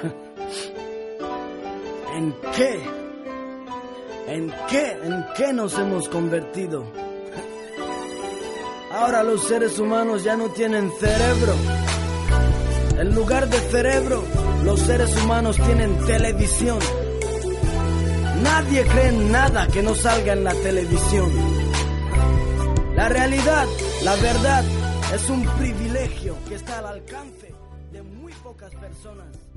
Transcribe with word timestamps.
¿En 2.16 2.34
qué? 2.54 2.80
¿En 4.26 4.52
qué? 4.68 4.98
¿En 5.02 5.26
qué 5.36 5.52
nos 5.52 5.78
hemos 5.78 6.08
convertido? 6.08 6.84
Ahora 8.92 9.22
los 9.22 9.42
seres 9.44 9.78
humanos 9.78 10.24
ya 10.24 10.36
no 10.36 10.50
tienen 10.50 10.90
cerebro. 10.98 11.54
En 12.98 13.14
lugar 13.14 13.48
de 13.48 13.58
cerebro, 13.58 14.24
los 14.64 14.80
seres 14.80 15.16
humanos 15.22 15.56
tienen 15.56 15.96
televisión. 16.06 16.78
Nadie 18.42 18.84
cree 18.84 19.08
en 19.08 19.32
nada 19.32 19.66
que 19.68 19.82
no 19.82 19.94
salga 19.94 20.32
en 20.32 20.44
la 20.44 20.54
televisión. 20.54 21.30
La 22.94 23.08
realidad, 23.08 23.66
la 24.02 24.16
verdad, 24.16 24.64
es 25.14 25.30
un 25.30 25.44
privilegio 25.56 26.36
que 26.48 26.56
está 26.56 26.80
al 26.80 26.86
alcance 26.86 27.54
de 27.92 28.02
muy 28.02 28.32
pocas 28.34 28.74
personas. 28.74 29.49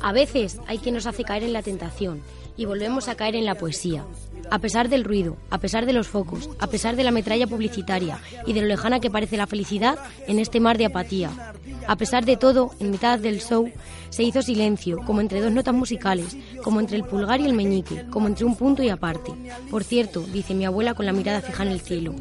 A 0.00 0.12
veces 0.12 0.58
hay 0.66 0.78
quien 0.78 0.94
nos 0.94 1.06
hace 1.06 1.24
caer 1.24 1.44
en 1.44 1.52
la 1.52 1.62
tentación 1.62 2.22
y 2.56 2.64
volvemos 2.64 3.08
a 3.08 3.14
caer 3.14 3.36
en 3.36 3.44
la 3.44 3.54
poesía. 3.54 4.04
A 4.50 4.58
pesar 4.58 4.88
del 4.88 5.04
ruido, 5.04 5.36
a 5.50 5.58
pesar 5.58 5.86
de 5.86 5.92
los 5.92 6.08
focos, 6.08 6.50
a 6.58 6.66
pesar 6.66 6.96
de 6.96 7.04
la 7.04 7.10
metralla 7.10 7.46
publicitaria 7.46 8.18
y 8.46 8.52
de 8.52 8.60
lo 8.60 8.66
lejana 8.66 9.00
que 9.00 9.10
parece 9.10 9.36
la 9.36 9.46
felicidad 9.46 9.98
en 10.26 10.38
este 10.38 10.60
mar 10.60 10.78
de 10.78 10.86
apatía. 10.86 11.54
A 11.86 11.96
pesar 11.96 12.24
de 12.24 12.36
todo, 12.36 12.70
en 12.80 12.90
mitad 12.90 13.18
del 13.18 13.40
show 13.40 13.70
se 14.10 14.22
hizo 14.22 14.42
silencio, 14.42 14.98
como 15.06 15.20
entre 15.20 15.40
dos 15.40 15.52
notas 15.52 15.74
musicales, 15.74 16.36
como 16.62 16.80
entre 16.80 16.96
el 16.96 17.04
pulgar 17.04 17.40
y 17.40 17.46
el 17.46 17.54
meñique, 17.54 18.04
como 18.10 18.26
entre 18.26 18.44
un 18.44 18.56
punto 18.56 18.82
y 18.82 18.88
aparte. 18.90 19.32
Por 19.70 19.84
cierto, 19.84 20.20
dice 20.20 20.54
mi 20.54 20.64
abuela 20.64 20.94
con 20.94 21.06
la 21.06 21.12
mirada 21.12 21.40
fija 21.40 21.62
en 21.62 21.70
el 21.70 21.80
cielo, 21.80 22.14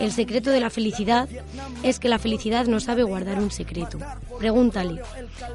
el 0.00 0.12
secreto 0.12 0.50
de 0.50 0.60
la 0.60 0.70
felicidad 0.70 1.28
es 1.82 1.98
que 1.98 2.08
la 2.08 2.18
felicidad 2.18 2.66
no 2.66 2.80
sabe 2.80 3.02
guardar 3.02 3.38
un 3.38 3.50
secreto. 3.50 3.98
Pregúntale. 4.38 5.00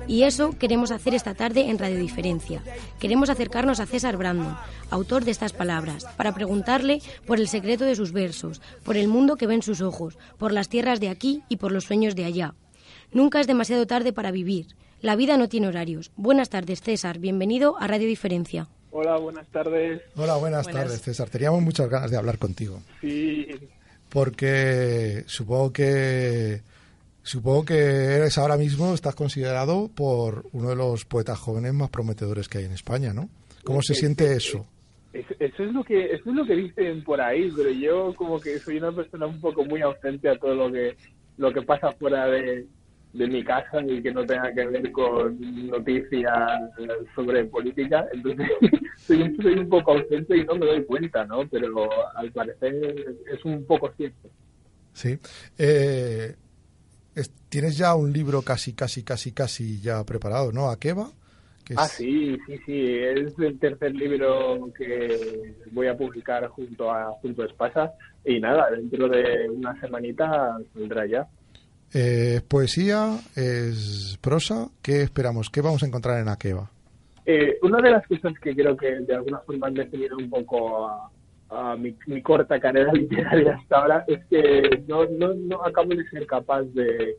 Y 0.07 0.23
eso 0.23 0.57
queremos 0.57 0.91
hacer 0.91 1.13
esta 1.13 1.33
tarde 1.33 1.69
en 1.69 1.79
Radio 1.79 1.99
Diferencia. 1.99 2.61
Queremos 2.99 3.29
acercarnos 3.29 3.79
a 3.79 3.85
César 3.85 4.17
Brandon, 4.17 4.55
autor 4.89 5.25
de 5.25 5.31
estas 5.31 5.53
palabras, 5.53 6.05
para 6.17 6.33
preguntarle 6.33 7.01
por 7.25 7.39
el 7.39 7.47
secreto 7.47 7.83
de 7.83 7.95
sus 7.95 8.11
versos, 8.11 8.61
por 8.83 8.95
el 8.95 9.07
mundo 9.07 9.35
que 9.35 9.47
ven 9.47 9.61
sus 9.61 9.81
ojos, 9.81 10.17
por 10.37 10.53
las 10.53 10.69
tierras 10.69 10.99
de 10.99 11.09
aquí 11.09 11.43
y 11.49 11.57
por 11.57 11.71
los 11.71 11.85
sueños 11.85 12.15
de 12.15 12.25
allá. 12.25 12.53
Nunca 13.11 13.39
es 13.41 13.47
demasiado 13.47 13.87
tarde 13.87 14.13
para 14.13 14.31
vivir. 14.31 14.67
La 15.01 15.15
vida 15.15 15.37
no 15.37 15.49
tiene 15.49 15.67
horarios. 15.67 16.11
Buenas 16.15 16.49
tardes, 16.49 16.81
César. 16.81 17.17
Bienvenido 17.19 17.75
a 17.79 17.87
Radio 17.87 18.07
Diferencia. 18.07 18.67
Hola, 18.91 19.17
buenas 19.17 19.47
tardes. 19.47 20.01
Hola, 20.15 20.35
buenas, 20.37 20.67
tardes, 20.67 21.01
César. 21.01 21.29
Teníamos 21.29 21.61
muchas 21.61 21.89
ganas 21.89 22.11
de 22.11 22.17
hablar 22.17 22.37
contigo. 22.37 22.81
Sí. 23.01 23.47
Porque 24.09 25.23
supongo 25.25 25.73
que 25.73 26.61
supongo 27.23 27.65
que 27.65 27.75
eres 27.75 28.37
ahora 28.37 28.57
mismo 28.57 28.93
estás 28.93 29.15
considerado 29.15 29.89
por 29.93 30.45
uno 30.51 30.69
de 30.69 30.75
los 30.75 31.05
poetas 31.05 31.37
jóvenes 31.37 31.73
más 31.73 31.89
prometedores 31.89 32.47
que 32.47 32.59
hay 32.59 32.65
en 32.65 32.71
España, 32.71 33.13
¿no? 33.13 33.29
¿Cómo 33.63 33.81
se 33.81 33.93
siente 33.93 34.33
eso? 34.33 34.65
Eso 35.13 35.63
es 35.63 35.73
lo 35.73 35.83
que 35.83 36.05
eso 36.05 36.29
es 36.29 36.35
lo 36.35 36.45
que 36.45 36.55
dicen 36.55 37.03
por 37.03 37.21
ahí, 37.21 37.51
pero 37.55 37.71
yo 37.71 38.13
como 38.15 38.39
que 38.39 38.59
soy 38.59 38.77
una 38.77 38.91
persona 38.91 39.25
un 39.25 39.39
poco 39.39 39.65
muy 39.65 39.81
ausente 39.81 40.29
a 40.29 40.37
todo 40.37 40.55
lo 40.55 40.71
que 40.71 40.95
lo 41.37 41.53
que 41.53 41.61
pasa 41.61 41.91
fuera 41.93 42.27
de, 42.27 42.65
de 43.13 43.27
mi 43.27 43.43
casa 43.43 43.81
y 43.81 44.01
que 44.01 44.11
no 44.11 44.25
tenga 44.25 44.53
que 44.53 44.67
ver 44.67 44.91
con 44.91 45.37
noticias 45.67 46.61
sobre 47.15 47.45
política. 47.45 48.05
Entonces, 48.13 48.47
soy, 48.97 49.21
un 49.21 49.69
poco 49.69 49.93
ausente 49.93 50.37
y 50.37 50.45
no 50.45 50.55
me 50.55 50.67
doy 50.67 50.85
cuenta, 50.85 51.25
¿no? 51.25 51.47
Pero 51.47 51.89
al 52.15 52.31
parecer 52.31 53.15
es 53.31 53.43
un 53.45 53.65
poco 53.65 53.91
cierto. 53.97 54.29
Sí. 54.93 55.17
Eh, 55.57 56.35
tienes 57.49 57.77
ya 57.77 57.95
un 57.95 58.13
libro 58.13 58.41
casi, 58.41 58.73
casi, 58.73 59.03
casi, 59.03 59.31
casi 59.31 59.81
ya 59.81 60.03
preparado, 60.03 60.51
¿no? 60.51 60.69
¿Akeba? 60.69 61.11
Ah, 61.75 61.87
sí, 61.87 62.37
sí, 62.47 62.57
sí. 62.65 62.97
Es 62.97 63.37
el 63.37 63.59
tercer 63.59 63.93
libro 63.93 64.71
que 64.75 65.55
voy 65.71 65.87
a 65.87 65.97
publicar 65.97 66.47
junto 66.47 66.91
a, 66.91 67.11
junto 67.21 67.43
a 67.43 67.45
Espasa. 67.45 67.93
Y 68.25 68.39
nada, 68.39 68.71
dentro 68.71 69.07
de 69.07 69.49
una 69.49 69.79
semanita 69.79 70.57
saldrá 70.73 71.05
ya. 71.05 71.27
¿Es 71.93 72.41
poesía? 72.43 73.17
¿Es 73.35 74.17
prosa? 74.21 74.67
¿Qué 74.81 75.01
esperamos? 75.01 75.49
¿Qué 75.49 75.61
vamos 75.61 75.81
a 75.83 75.87
encontrar 75.87 76.19
en 76.19 76.29
Akeba? 76.29 76.69
Eh, 77.25 77.57
una 77.61 77.81
de 77.81 77.91
las 77.91 78.07
cosas 78.07 78.33
que 78.41 78.55
creo 78.55 78.75
que 78.75 79.01
de 79.01 79.15
alguna 79.15 79.39
forma 79.39 79.67
han 79.67 79.73
definido 79.73 80.17
un 80.17 80.29
poco 80.29 81.11
a, 81.49 81.75
mi, 81.77 81.93
corta 82.21 82.59
carrera 82.59 82.91
literaria 82.93 83.55
hasta 83.55 83.77
ahora 83.77 84.05
es 84.07 84.23
que 84.25 84.83
no, 84.87 85.05
no, 85.05 85.33
no 85.33 85.63
acabo 85.63 85.89
de 85.89 86.07
ser 86.09 86.25
capaz 86.25 86.63
de 86.73 87.17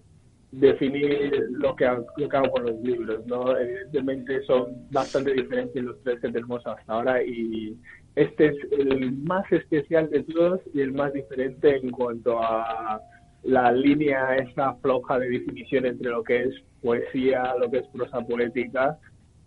definir 0.52 1.46
lo 1.50 1.76
que, 1.76 1.86
hago, 1.86 2.06
con 2.50 2.64
los 2.64 2.80
libros. 2.80 3.24
¿no? 3.26 3.56
Evidentemente 3.56 4.42
son 4.44 4.88
bastante 4.90 5.32
diferentes 5.32 5.82
los 5.82 6.00
tres 6.02 6.20
que 6.20 6.30
tenemos 6.30 6.66
hasta 6.66 6.92
ahora 6.92 7.22
y 7.22 7.76
este 8.16 8.46
es 8.46 8.56
el 8.72 9.12
más 9.12 9.50
especial 9.52 10.10
de 10.10 10.22
todos 10.24 10.60
y 10.74 10.80
el 10.80 10.92
más 10.92 11.12
diferente 11.12 11.76
en 11.76 11.90
cuanto 11.90 12.42
a 12.42 13.00
la 13.42 13.72
línea 13.72 14.36
esa 14.36 14.74
floja 14.74 15.18
de 15.18 15.30
definición 15.30 15.86
entre 15.86 16.10
lo 16.10 16.22
que 16.22 16.42
es 16.44 16.54
poesía, 16.82 17.54
lo 17.58 17.70
que 17.70 17.78
es 17.78 17.86
prosa 17.88 18.20
poética, 18.20 18.98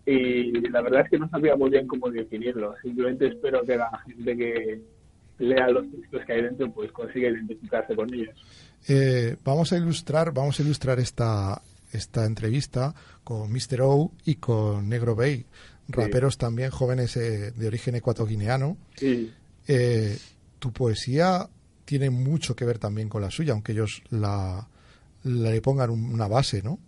y 0.05 0.51
la 0.69 0.81
verdad 0.81 1.01
es 1.01 1.09
que 1.09 1.19
no 1.19 1.29
sabía 1.29 1.55
muy 1.55 1.69
bien 1.69 1.87
cómo 1.87 2.09
definirlo. 2.09 2.75
Simplemente 2.81 3.27
espero 3.27 3.63
que 3.63 3.77
la 3.77 3.89
gente 4.05 4.35
que 4.35 4.81
lea 5.39 5.69
los 5.69 5.89
textos 5.89 6.21
que 6.25 6.33
hay 6.33 6.41
dentro 6.43 6.71
pues 6.71 6.91
consiga 6.91 7.29
identificarse 7.29 7.95
con 7.95 8.13
ellos. 8.13 8.35
Eh, 8.87 9.37
vamos 9.43 9.71
a 9.71 9.77
ilustrar, 9.77 10.33
vamos 10.33 10.59
a 10.59 10.63
ilustrar 10.63 10.99
esta 10.99 11.61
esta 11.93 12.25
entrevista 12.25 12.93
con 13.23 13.51
Mr. 13.51 13.81
O 13.81 14.11
y 14.25 14.35
con 14.35 14.89
Negro 14.89 15.15
Bay, 15.15 15.45
raperos 15.87 16.37
también 16.37 16.71
jóvenes 16.71 17.15
eh, 17.17 17.51
de 17.51 17.67
origen 17.67 17.95
ecuatoguineano. 17.95 18.77
Sí. 18.95 19.31
Eh, 19.67 20.17
tu 20.59 20.73
poesía 20.73 21.47
tiene 21.85 22.09
mucho 22.09 22.55
que 22.55 22.65
ver 22.65 22.79
también 22.79 23.09
con 23.09 23.21
la 23.21 23.31
suya, 23.31 23.53
aunque 23.53 23.73
ellos 23.73 24.01
la, 24.09 24.67
le 25.23 25.61
pongan 25.61 25.89
una 25.89 26.27
base, 26.27 26.61
¿no? 26.63 26.79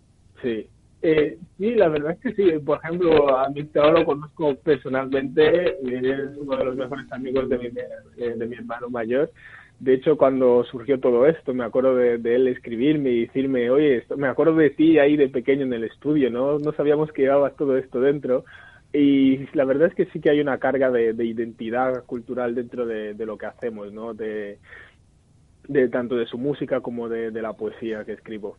Sí. 0.42 0.66
Eh, 1.02 1.38
sí, 1.58 1.74
la 1.74 1.88
verdad 1.88 2.12
es 2.12 2.18
que 2.18 2.34
sí. 2.34 2.58
Por 2.58 2.78
ejemplo, 2.78 3.38
a 3.38 3.48
mi 3.50 3.68
lo 3.72 4.04
conozco 4.04 4.56
personalmente, 4.56 5.78
es 5.78 6.36
uno 6.36 6.56
de 6.56 6.64
los 6.64 6.76
mejores 6.76 7.10
amigos 7.12 7.48
de 7.48 7.58
mi, 7.58 7.66
eh, 7.66 8.34
de 8.36 8.46
mi 8.46 8.56
hermano 8.56 8.88
mayor. 8.90 9.30
De 9.78 9.94
hecho, 9.94 10.16
cuando 10.16 10.64
surgió 10.64 10.98
todo 10.98 11.26
esto, 11.26 11.52
me 11.52 11.64
acuerdo 11.64 11.94
de, 11.94 12.14
él 12.14 12.48
escribirme 12.48 13.10
y 13.10 13.26
decirme, 13.26 13.70
oye, 13.70 14.02
me 14.16 14.26
acuerdo 14.26 14.56
de 14.56 14.70
ti 14.70 14.98
ahí 14.98 15.16
de 15.16 15.28
pequeño 15.28 15.64
en 15.66 15.74
el 15.74 15.84
estudio, 15.84 16.30
¿no? 16.30 16.58
No 16.58 16.72
sabíamos 16.72 17.12
que 17.12 17.22
llevabas 17.22 17.54
todo 17.56 17.76
esto 17.76 18.00
dentro. 18.00 18.44
Y 18.92 19.46
la 19.54 19.64
verdad 19.64 19.88
es 19.88 19.94
que 19.94 20.06
sí 20.06 20.20
que 20.20 20.30
hay 20.30 20.40
una 20.40 20.58
carga 20.58 20.90
de, 20.90 21.12
identidad 21.24 22.04
cultural 22.06 22.54
dentro 22.54 22.86
de, 22.86 23.12
de, 23.12 23.26
lo 23.26 23.36
que 23.36 23.44
hacemos, 23.46 23.92
¿no? 23.92 24.14
De, 24.14 24.58
de 25.68 25.88
tanto 25.88 26.16
de 26.16 26.26
su 26.26 26.38
música 26.38 26.80
como 26.80 27.08
de, 27.08 27.30
la 27.30 27.52
poesía 27.52 28.04
que 28.04 28.12
escribo. 28.12 28.56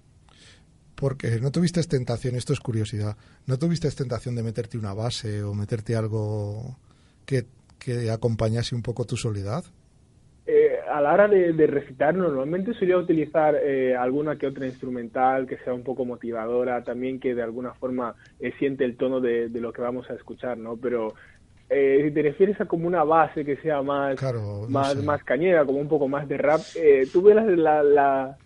Porque 0.95 1.39
no 1.41 1.51
tuviste 1.51 1.81
tentación, 1.83 2.35
esto 2.35 2.53
es 2.53 2.59
curiosidad, 2.59 3.15
¿no 3.45 3.57
tuviste 3.57 3.89
tentación 3.91 4.35
de 4.35 4.43
meterte 4.43 4.77
una 4.77 4.93
base 4.93 5.43
o 5.43 5.53
meterte 5.53 5.95
algo 5.95 6.77
que, 7.25 7.45
que 7.77 8.09
acompañase 8.09 8.75
un 8.75 8.81
poco 8.81 9.05
tu 9.05 9.15
soledad? 9.15 9.63
Eh, 10.49 10.79
a 10.89 11.01
la 11.01 11.13
hora 11.13 11.27
de, 11.27 11.67
recitar, 11.67 12.15
normalmente 12.15 12.73
solía 12.73 12.97
utilizar 12.97 13.55
eh, 13.55 13.97
alguna 13.97 14.37
que 14.37 14.47
otra 14.47 14.65
instrumental 14.65 15.45
que 15.45 15.57
sea 15.57 15.73
un 15.73 15.83
poco 15.83 16.05
motivadora, 16.05 16.85
también 16.85 17.19
que 17.19 17.35
de 17.35 17.43
alguna 17.43 17.73
forma 17.73 18.15
eh, 18.39 18.53
siente 18.57 18.85
el 18.85 18.95
tono 18.95 19.19
de, 19.19 19.49
de, 19.49 19.59
lo 19.59 19.73
que 19.73 19.81
vamos 19.81 20.09
a 20.09 20.13
escuchar, 20.13 20.57
¿no? 20.57 20.77
Pero 20.77 21.15
eh, 21.69 22.01
si 22.03 22.11
te 22.11 22.21
refieres 22.21 22.59
a 22.61 22.65
como 22.65 22.87
una 22.87 23.03
base 23.03 23.43
que 23.43 23.57
sea 23.57 23.81
más, 23.81 24.17
más, 24.69 25.03
más 25.03 25.23
cañera, 25.23 25.65
como 25.65 25.79
un 25.79 25.87
poco 25.87 26.07
más 26.07 26.27
de 26.27 26.37
rap, 26.37 26.61
eh, 26.75 27.07
tuve 27.11 27.33
la, 27.33 27.83
la, 27.83 28.37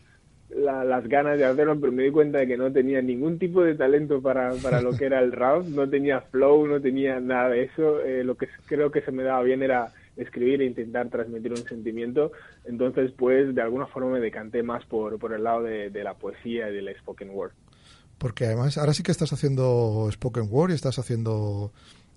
las 0.50 1.08
ganas 1.08 1.38
de 1.38 1.46
hacerlo, 1.46 1.80
pero 1.80 1.92
me 1.92 2.04
di 2.04 2.12
cuenta 2.12 2.40
de 2.40 2.48
que 2.48 2.58
no 2.58 2.72
tenía 2.72 3.02
ningún 3.02 3.38
tipo 3.38 3.64
de 3.64 3.76
talento 3.76 4.22
para, 4.22 4.54
para 4.56 4.82
lo 4.82 4.92
que 4.98 5.06
era 5.06 5.20
el 5.20 5.32
rap, 5.32 5.66
no 5.66 5.88
tenía 5.90 6.22
flow, 6.22 6.66
no 6.68 6.82
tenía 6.82 7.20
nada 7.20 7.50
de 7.50 7.64
eso, 7.64 8.02
eh, 8.02 8.24
lo 8.24 8.36
que 8.36 8.48
creo 8.66 8.92
que 8.92 9.02
se 9.02 9.12
me 9.12 9.24
daba 9.24 9.44
bien 9.44 9.62
era 9.62 9.94
escribir 10.18 10.62
e 10.62 10.66
intentar 10.66 11.10
transmitir 11.10 11.52
un 11.52 11.58
sentimiento, 11.58 12.32
entonces 12.66 13.12
pues 13.16 13.54
de 13.54 13.62
alguna 13.62 13.86
forma 13.86 14.12
me 14.12 14.20
decanté 14.20 14.64
más 14.64 14.84
por, 14.86 15.20
por 15.20 15.34
el 15.34 15.44
lado 15.44 15.64
de, 15.64 15.90
de 15.90 16.04
la 16.04 16.16
poesía 16.16 16.70
y 16.70 16.76
del 16.76 16.96
spoken 16.98 17.30
word. 17.30 17.52
Porque 18.18 18.46
además 18.46 18.78
ahora 18.78 18.94
sí 18.94 19.02
que 19.04 19.12
estás 19.12 19.34
haciendo 19.34 20.08
spoken 20.12 20.48
word 20.50 20.72
y 20.72 20.76
estás 20.76 21.00
haciendo 21.00 21.72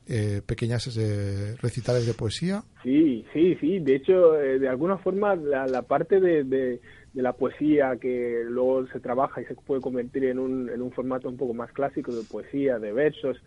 eh, 0.07 0.43
pequeñas 0.45 0.97
eh, 0.99 1.57
recitales 1.63 2.07
de 2.07 2.15
poesía. 2.15 2.63
Sí, 2.83 3.25
sí, 3.33 3.57
sí. 3.61 3.79
De 3.81 3.97
hecho, 3.97 4.39
eh, 4.39 4.59
de 4.59 4.69
alguna 4.69 4.99
forma, 4.99 5.35
la, 5.35 5.83
parte 5.83 6.21
de, 6.21 6.45
de, 6.45 6.81
la 7.15 7.33
poesía 7.33 7.97
que 8.01 8.43
luego 8.47 8.87
se 8.89 9.01
trabaja 9.01 9.41
y 9.41 9.47
se 9.47 9.55
puede 9.55 9.81
convertir 9.81 10.25
en 10.25 10.39
un, 10.39 10.93
formato 10.95 11.29
un 11.29 11.37
poco 11.37 11.55
más 11.55 11.73
clásico 11.73 12.15
de 12.15 12.23
poesía, 12.25 12.79
de 12.79 12.93
versos, 12.93 13.39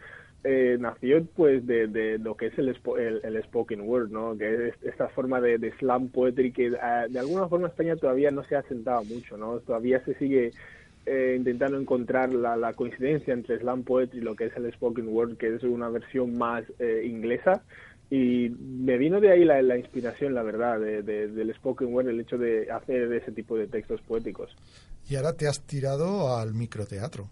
eh, 0.44 0.78
nació 0.80 1.24
pues 1.36 1.66
de, 1.68 1.88
de, 1.88 2.18
lo 2.18 2.36
que 2.36 2.48
es 2.48 2.58
el, 2.58 2.70
el, 2.70 3.44
spoken 3.44 3.82
word, 3.82 4.10
¿no? 4.10 4.38
Que 4.38 4.70
es 4.70 4.76
esta 4.84 5.10
forma 5.10 5.42
de, 5.42 5.58
de 5.58 5.72
slam 5.78 6.10
poetry 6.10 6.52
que 6.52 6.70
de 6.72 7.20
alguna 7.20 7.48
forma 7.48 7.68
España 7.68 7.96
todavía 7.96 8.32
no 8.32 8.44
se 8.46 8.56
ha 8.56 8.64
sentado 8.64 9.04
mucho, 9.04 9.38
¿no? 9.38 9.60
Todavía 9.60 10.04
se 10.06 10.16
sigue 10.16 10.52
eh, 11.08 11.36
intentando 11.38 11.80
encontrar 11.80 12.34
la, 12.34 12.74
coincidencia 12.74 13.34
entre 13.34 13.60
slam 13.60 13.84
poetry 13.84 14.20
y 14.20 14.22
lo 14.22 14.36
que 14.36 14.46
es 14.46 14.58
el 14.58 14.72
spoken 14.74 15.08
word, 15.08 15.38
que 15.38 15.56
es 15.56 15.64
una 15.64 15.90
versión 15.90 16.38
más 16.38 16.64
eh, 16.80 17.04
inglesa. 17.06 17.64
Y 18.10 18.50
me 18.50 18.98
vino 18.98 19.20
de 19.20 19.32
ahí 19.32 19.44
la, 19.44 19.78
inspiración, 19.78 20.34
la 20.34 20.44
verdad, 20.44 20.80
de, 20.80 21.02
del 21.02 21.54
spoken 21.56 21.94
word, 21.94 22.08
el 22.08 22.20
hecho 22.20 22.38
de 22.38 22.72
hacer 22.72 23.12
ese 23.14 23.32
tipo 23.32 23.58
de 23.58 23.68
textos 23.68 24.02
poéticos. 24.02 24.56
Y 25.10 25.16
ahora 25.16 25.34
te 25.34 25.48
has 25.48 25.62
tirado 25.62 26.38
al 26.38 26.54
microteatro. 26.54 27.28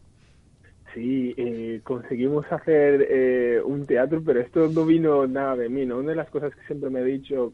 Sí, 0.94 1.34
eh, 1.38 1.82
conseguimos 1.84 2.46
hacer 2.50 3.62
un 3.66 3.86
teatro, 3.86 4.22
pero 4.26 4.40
esto 4.40 4.70
no 4.70 4.86
vino 4.86 5.28
nada 5.28 5.58
de 5.58 5.70
mí, 5.70 5.86
¿no? 5.86 5.98
Una 5.98 6.12
de 6.12 6.16
las 6.16 6.30
cosas 6.30 6.56
que 6.56 6.66
siempre 6.68 6.90
me 6.90 7.02
he 7.02 7.06
dicho 7.06 7.54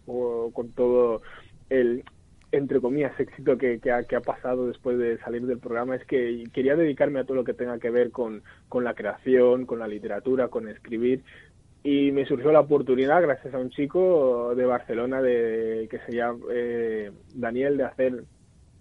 con 0.54 0.72
todo 0.74 1.22
el, 1.70 2.04
entre 2.52 2.82
comillas, 2.82 3.18
éxito 3.20 3.58
que, 3.58 3.80
que, 3.80 3.92
ha, 3.92 4.04
que, 4.04 4.16
ha, 4.16 4.22
pasado 4.22 4.68
después 4.68 4.98
de 4.98 5.18
salir 5.20 5.46
del 5.46 5.60
programa 5.60 5.96
es 5.96 6.06
que 6.06 6.44
quería 6.54 6.76
dedicarme 6.76 7.20
a 7.20 7.24
todo 7.24 7.36
lo 7.36 7.44
que 7.44 7.54
tenga 7.54 7.80
que 7.80 7.90
ver 7.90 8.12
con, 8.12 8.44
con 8.68 8.84
la 8.84 8.94
creación, 8.94 9.66
con 9.66 9.80
la 9.80 9.88
literatura, 9.88 10.50
con 10.50 10.68
escribir. 10.68 11.24
Y 11.84 12.12
me 12.12 12.26
surgió 12.26 12.52
la 12.52 12.60
oportunidad, 12.60 13.22
gracias 13.22 13.54
a 13.54 13.58
un 13.58 13.72
chico 13.72 14.54
de 14.56 14.66
Barcelona 14.66 15.22
de, 15.22 15.88
que 15.90 16.00
se 16.00 16.16
llama 16.16 16.40
eh, 16.52 17.12
Daniel, 17.34 17.78
de 17.78 17.84
hacer 17.86 18.24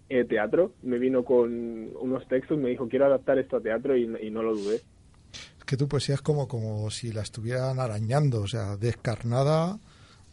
eh, 0.09 0.25
teatro. 0.25 0.73
Me 0.83 0.99
vino 0.99 1.23
con 1.23 1.89
unos 1.99 2.27
textos, 2.27 2.59
me 2.59 2.69
dijo, 2.69 2.89
quiero 2.89 3.05
adaptar 3.05 3.39
esto 3.39 3.57
a 3.57 3.61
teatro 3.61 3.95
y, 3.95 4.03
y 4.21 4.29
no 4.29 4.43
lo 4.43 4.53
dudé. 4.53 4.75
Es 4.75 5.65
que 5.65 5.77
tu 5.77 5.87
poesía 5.87 6.15
es 6.15 6.21
como, 6.21 6.47
como 6.47 6.91
si 6.91 7.11
la 7.11 7.21
estuvieran 7.21 7.79
arañando, 7.79 8.41
o 8.41 8.47
sea, 8.47 8.75
descarnada, 8.75 9.79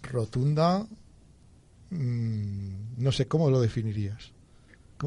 rotunda, 0.02 0.84
Mm, 1.90 3.02
no 3.02 3.12
sé 3.12 3.26
cómo 3.26 3.50
lo 3.50 3.60
definirías. 3.60 4.32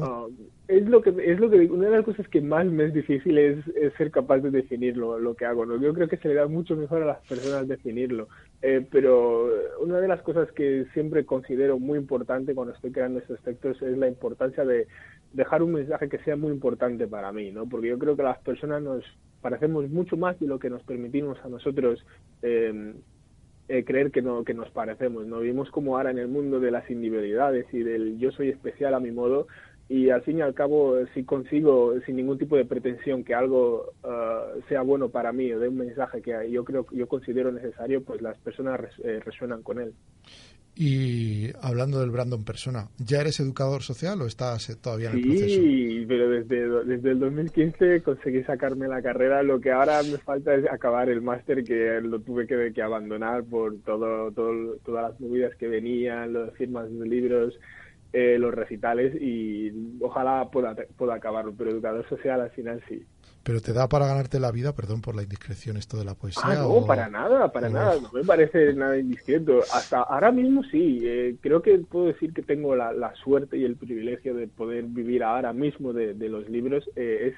Ah, 0.00 0.26
es 0.68 0.88
lo 0.88 1.02
que 1.02 1.10
es 1.10 1.38
lo 1.38 1.50
que 1.50 1.58
una 1.66 1.86
de 1.86 1.96
las 1.96 2.04
cosas 2.04 2.26
que 2.28 2.40
más 2.40 2.64
me 2.64 2.86
es 2.86 2.94
difícil 2.94 3.36
es, 3.36 3.58
ser 3.98 4.10
capaz 4.10 4.38
de 4.38 4.50
definir 4.50 4.96
lo, 4.96 5.34
que 5.34 5.44
hago. 5.44 5.66
¿no? 5.66 5.76
Yo 5.76 5.92
creo 5.92 6.08
que 6.08 6.16
se 6.16 6.28
le 6.28 6.34
da 6.34 6.48
mucho 6.48 6.76
mejor 6.76 7.02
a 7.02 7.06
las 7.06 7.18
personas 7.26 7.68
definirlo. 7.68 8.28
Eh, 8.62 8.86
pero 8.90 9.50
una 9.80 9.98
de 9.98 10.08
las 10.08 10.22
cosas 10.22 10.50
que 10.52 10.86
siempre 10.94 11.26
considero 11.26 11.78
muy 11.78 11.98
importante 11.98 12.54
cuando 12.54 12.72
estoy 12.72 12.90
creando 12.90 13.18
estos 13.18 13.40
textos 13.42 13.82
es 13.82 13.98
la 13.98 14.08
importancia 14.08 14.64
de 14.64 14.86
dejar 15.34 15.62
un 15.62 15.72
mensaje 15.72 16.08
que 16.08 16.18
sea 16.18 16.36
muy 16.36 16.52
importante 16.52 17.06
para 17.06 17.32
mí, 17.32 17.50
¿no? 17.50 17.68
Porque 17.68 17.88
yo 17.88 17.98
creo 17.98 18.16
que 18.16 18.22
las 18.22 18.38
personas 18.38 18.82
nos 18.82 19.04
parecemos 19.42 19.90
mucho 19.90 20.16
más 20.16 20.38
de 20.40 20.46
lo 20.46 20.58
que 20.58 20.70
nos 20.70 20.82
permitimos 20.84 21.38
a 21.44 21.48
nosotros 21.48 22.04
eh, 22.42 22.94
eh, 23.68 23.84
creer 23.84 24.10
que, 24.10 24.22
no, 24.22 24.44
que 24.44 24.54
nos 24.54 24.70
parecemos. 24.70 25.26
¿no? 25.26 25.40
Vivimos 25.40 25.70
como 25.70 25.96
ahora 25.96 26.10
en 26.10 26.18
el 26.18 26.28
mundo 26.28 26.60
de 26.60 26.70
las 26.70 26.90
individualidades 26.90 27.66
y 27.72 27.82
del 27.82 28.18
yo 28.18 28.30
soy 28.32 28.48
especial 28.48 28.94
a 28.94 29.00
mi 29.00 29.10
modo 29.10 29.46
y 29.88 30.10
al 30.10 30.22
fin 30.22 30.38
y 30.38 30.40
al 30.40 30.54
cabo 30.54 30.96
si 31.12 31.24
consigo 31.24 31.94
sin 32.06 32.16
ningún 32.16 32.38
tipo 32.38 32.56
de 32.56 32.64
pretensión 32.64 33.24
que 33.24 33.34
algo 33.34 33.92
uh, 34.04 34.60
sea 34.68 34.80
bueno 34.82 35.10
para 35.10 35.32
mí 35.32 35.52
o 35.52 35.58
de 35.58 35.68
un 35.68 35.76
mensaje 35.76 36.22
que 36.22 36.50
yo 36.50 36.64
creo 36.64 36.86
yo 36.92 37.06
considero 37.08 37.52
necesario 37.52 38.02
pues 38.02 38.22
las 38.22 38.38
personas 38.38 38.80
eh, 39.04 39.20
resuenan 39.22 39.62
con 39.62 39.80
él 39.80 39.92
y 40.74 41.50
hablando 41.60 42.00
del 42.00 42.10
Brandon 42.10 42.44
persona, 42.44 42.88
¿ya 42.98 43.20
eres 43.20 43.38
educador 43.40 43.82
social 43.82 44.20
o 44.22 44.26
estás 44.26 44.78
todavía 44.80 45.10
en 45.10 45.18
el 45.18 45.22
proceso? 45.22 45.60
Sí, 45.60 46.04
pero 46.08 46.30
desde, 46.30 46.84
desde 46.84 47.10
el 47.10 47.20
2015 47.20 48.02
conseguí 48.02 48.42
sacarme 48.44 48.88
la 48.88 49.02
carrera. 49.02 49.42
Lo 49.42 49.60
que 49.60 49.70
ahora 49.70 50.02
me 50.02 50.16
falta 50.18 50.54
es 50.54 50.64
acabar 50.70 51.10
el 51.10 51.20
máster 51.20 51.62
que 51.62 52.00
lo 52.00 52.20
tuve 52.20 52.46
que, 52.46 52.72
que 52.72 52.82
abandonar 52.82 53.44
por 53.44 53.78
todo, 53.82 54.32
todo, 54.32 54.76
todas 54.84 55.10
las 55.10 55.20
movidas 55.20 55.54
que 55.56 55.68
venían, 55.68 56.32
las 56.32 56.54
firmas 56.54 56.90
de 56.90 57.06
libros, 57.06 57.54
eh, 58.14 58.38
los 58.38 58.54
recitales 58.54 59.14
y 59.20 59.72
ojalá 60.00 60.48
pueda, 60.50 60.74
pueda 60.96 61.14
acabarlo. 61.16 61.52
Pero 61.56 61.70
educador 61.70 62.08
social 62.08 62.40
al 62.40 62.50
final 62.50 62.82
sí. 62.88 63.04
¿Pero 63.44 63.60
te 63.60 63.72
da 63.72 63.88
para 63.88 64.06
ganarte 64.06 64.38
la 64.38 64.52
vida? 64.52 64.72
Perdón 64.72 65.00
por 65.00 65.16
la 65.16 65.22
indiscreción 65.22 65.76
esto 65.76 65.96
de 65.96 66.04
la 66.04 66.14
poesía. 66.14 66.42
Ah, 66.44 66.54
no, 66.54 66.86
para 66.86 67.08
nada, 67.08 67.50
para 67.50 67.68
nada. 67.68 67.96
No 68.00 68.10
me 68.12 68.24
parece 68.24 68.72
nada 68.74 68.96
indiscreto. 68.96 69.60
Hasta 69.72 70.02
ahora 70.02 70.30
mismo 70.30 70.62
sí. 70.64 71.00
Eh, 71.02 71.36
creo 71.40 71.60
que 71.60 71.78
puedo 71.78 72.06
decir 72.06 72.32
que 72.32 72.42
tengo 72.42 72.76
la, 72.76 73.12
suerte 73.16 73.58
y 73.58 73.64
el 73.64 73.76
privilegio 73.76 74.34
de 74.34 74.46
poder 74.46 74.84
vivir 74.84 75.24
ahora 75.24 75.52
mismo 75.52 75.92
de, 75.92 76.14
los 76.28 76.48
libros. 76.48 76.88
Eh, 76.94 77.32
es 77.32 77.34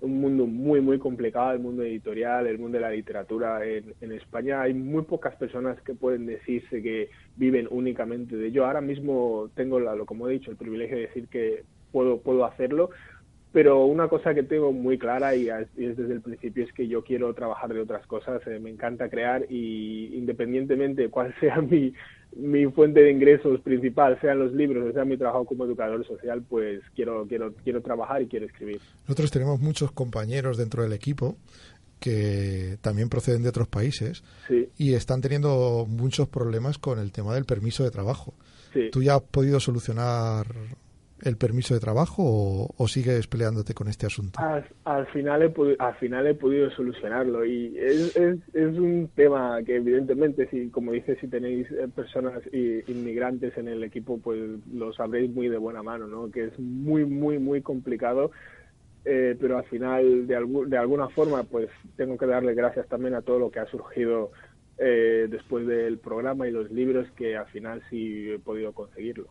un 0.00 0.20
mundo 0.20 0.46
muy, 0.46 0.80
muy 0.80 0.98
complicado, 0.98 1.52
el 1.52 1.60
mundo 1.60 1.82
editorial, 1.82 2.46
el 2.46 2.58
mundo 2.58 2.78
de 2.78 2.82
la 2.82 2.90
literatura. 2.90 3.64
En, 3.66 3.94
en 4.00 4.12
España 4.12 4.62
hay 4.62 4.74
muy 4.74 5.02
pocas 5.02 5.34
personas 5.34 5.80
que 5.82 5.94
pueden 5.94 6.26
decirse 6.26 6.82
que 6.82 7.10
viven 7.36 7.66
únicamente 7.68 8.36
de 8.36 8.46
ello. 8.46 8.64
Ahora 8.64 8.80
mismo 8.80 9.50
tengo, 9.56 9.80
la, 9.80 9.96
como 10.04 10.28
he 10.28 10.34
dicho, 10.34 10.52
el 10.52 10.56
privilegio 10.56 10.96
de 10.96 11.06
decir 11.08 11.26
que 11.26 11.64
puedo, 11.90 12.20
puedo 12.20 12.44
hacerlo 12.44 12.90
pero 13.52 13.84
una 13.84 14.08
cosa 14.08 14.34
que 14.34 14.42
tengo 14.42 14.72
muy 14.72 14.98
clara 14.98 15.36
y 15.36 15.48
es, 15.48 15.68
desde 15.76 16.14
el 16.14 16.22
principio 16.22 16.64
es 16.64 16.72
que 16.72 16.88
yo 16.88 17.04
quiero 17.04 17.34
trabajar 17.34 17.72
de 17.72 17.80
otras 17.80 18.06
cosas, 18.06 18.40
eh, 18.46 18.58
me 18.58 18.70
encanta 18.70 19.10
crear 19.10 19.46
y 19.50 20.16
independientemente 20.16 21.02
de 21.02 21.08
cuál 21.10 21.34
sea 21.40 21.60
mi, 21.60 21.92
mi 22.34 22.66
fuente 22.66 23.02
de 23.02 23.10
ingresos 23.10 23.60
principal, 23.60 24.18
sean 24.20 24.38
los 24.38 24.52
libros, 24.52 24.92
sea 24.94 25.04
mi 25.04 25.18
trabajo 25.18 25.44
como 25.44 25.66
educador 25.66 26.06
social, 26.06 26.42
pues 26.48 26.80
quiero, 26.94 27.26
quiero, 27.28 27.52
quiero 27.62 27.82
trabajar 27.82 28.22
y 28.22 28.26
quiero 28.26 28.46
escribir. 28.46 28.80
Nosotros 29.02 29.30
tenemos 29.30 29.60
muchos 29.60 29.92
compañeros 29.92 30.56
dentro 30.56 30.82
del 30.82 30.94
equipo 30.94 31.36
que 32.00 32.78
también 32.80 33.08
proceden 33.08 33.44
de 33.44 33.50
otros 33.50 33.68
países 33.68 34.24
y 34.76 34.94
están 34.94 35.20
teniendo 35.20 35.86
muchos 35.88 36.26
problemas 36.28 36.76
con 36.76 36.98
el 36.98 37.12
tema 37.12 37.32
del 37.34 37.44
permiso 37.44 37.84
de 37.84 37.92
trabajo. 37.92 38.34
¿Tú 38.90 39.02
ya 39.02 39.16
has 39.16 39.22
podido 39.22 39.60
solucionar 39.60 40.46
el 41.22 41.36
permiso 41.36 41.74
de 41.74 41.80
trabajo 41.80 42.74
o, 42.76 42.88
sigues 42.88 43.26
peleándote 43.26 43.74
con 43.74 43.88
este 43.88 44.06
asunto? 44.06 44.40
Al, 44.84 45.06
final, 45.06 45.42
he, 45.42 45.76
al 45.78 45.94
final 45.96 46.26
he 46.26 46.34
podido 46.34 46.70
solucionarlo 46.70 47.44
y 47.44 47.76
es, 47.78 48.16
es, 48.16 48.38
es, 48.52 48.78
un 48.78 49.08
tema 49.14 49.62
que 49.64 49.76
evidentemente, 49.76 50.48
si 50.50 50.68
como 50.68 50.92
dices, 50.92 51.18
si 51.20 51.28
tenéis 51.28 51.70
eh, 51.70 51.88
personas 51.94 52.42
inmigrantes 52.52 53.56
en 53.56 53.68
el 53.68 53.84
equipo, 53.84 54.18
pues 54.18 54.38
lo 54.72 54.92
sabréis 54.92 55.32
muy 55.32 55.48
de 55.48 55.58
buena 55.58 55.82
mano, 55.82 56.06
¿no? 56.06 56.30
Que 56.30 56.44
es 56.44 56.58
muy, 56.58 57.04
muy, 57.04 57.38
muy 57.38 57.62
complicado. 57.62 58.30
Eh, 59.04 59.36
pero 59.40 59.58
al 59.58 59.64
final, 59.64 60.28
de, 60.28 60.64
de 60.66 60.78
alguna 60.78 61.08
forma, 61.08 61.42
pues 61.42 61.68
tengo 61.96 62.16
que 62.16 62.26
darle 62.26 62.54
gracias 62.54 62.86
también 62.86 63.14
a 63.14 63.22
todo 63.22 63.38
lo 63.40 63.50
que 63.50 63.58
ha 63.58 63.66
surgido 63.66 64.30
eh, 64.78 65.26
después 65.30 65.66
del 65.66 65.98
programa 65.98 66.48
y 66.48 66.50
los 66.50 66.70
libros, 66.70 67.06
que 67.16 67.36
al 67.36 67.46
final 67.46 67.82
sí 67.90 68.30
he 68.30 68.38
podido 68.38 68.72
conseguirlo. 68.72 69.28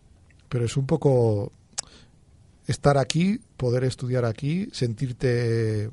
Pero 0.47 0.65
es 0.65 0.77
un 0.77 0.85
poco 0.85 1.51
estar 2.71 2.97
aquí, 2.97 3.39
poder 3.57 3.83
estudiar 3.83 4.25
aquí, 4.25 4.68
sentirte 4.71 5.89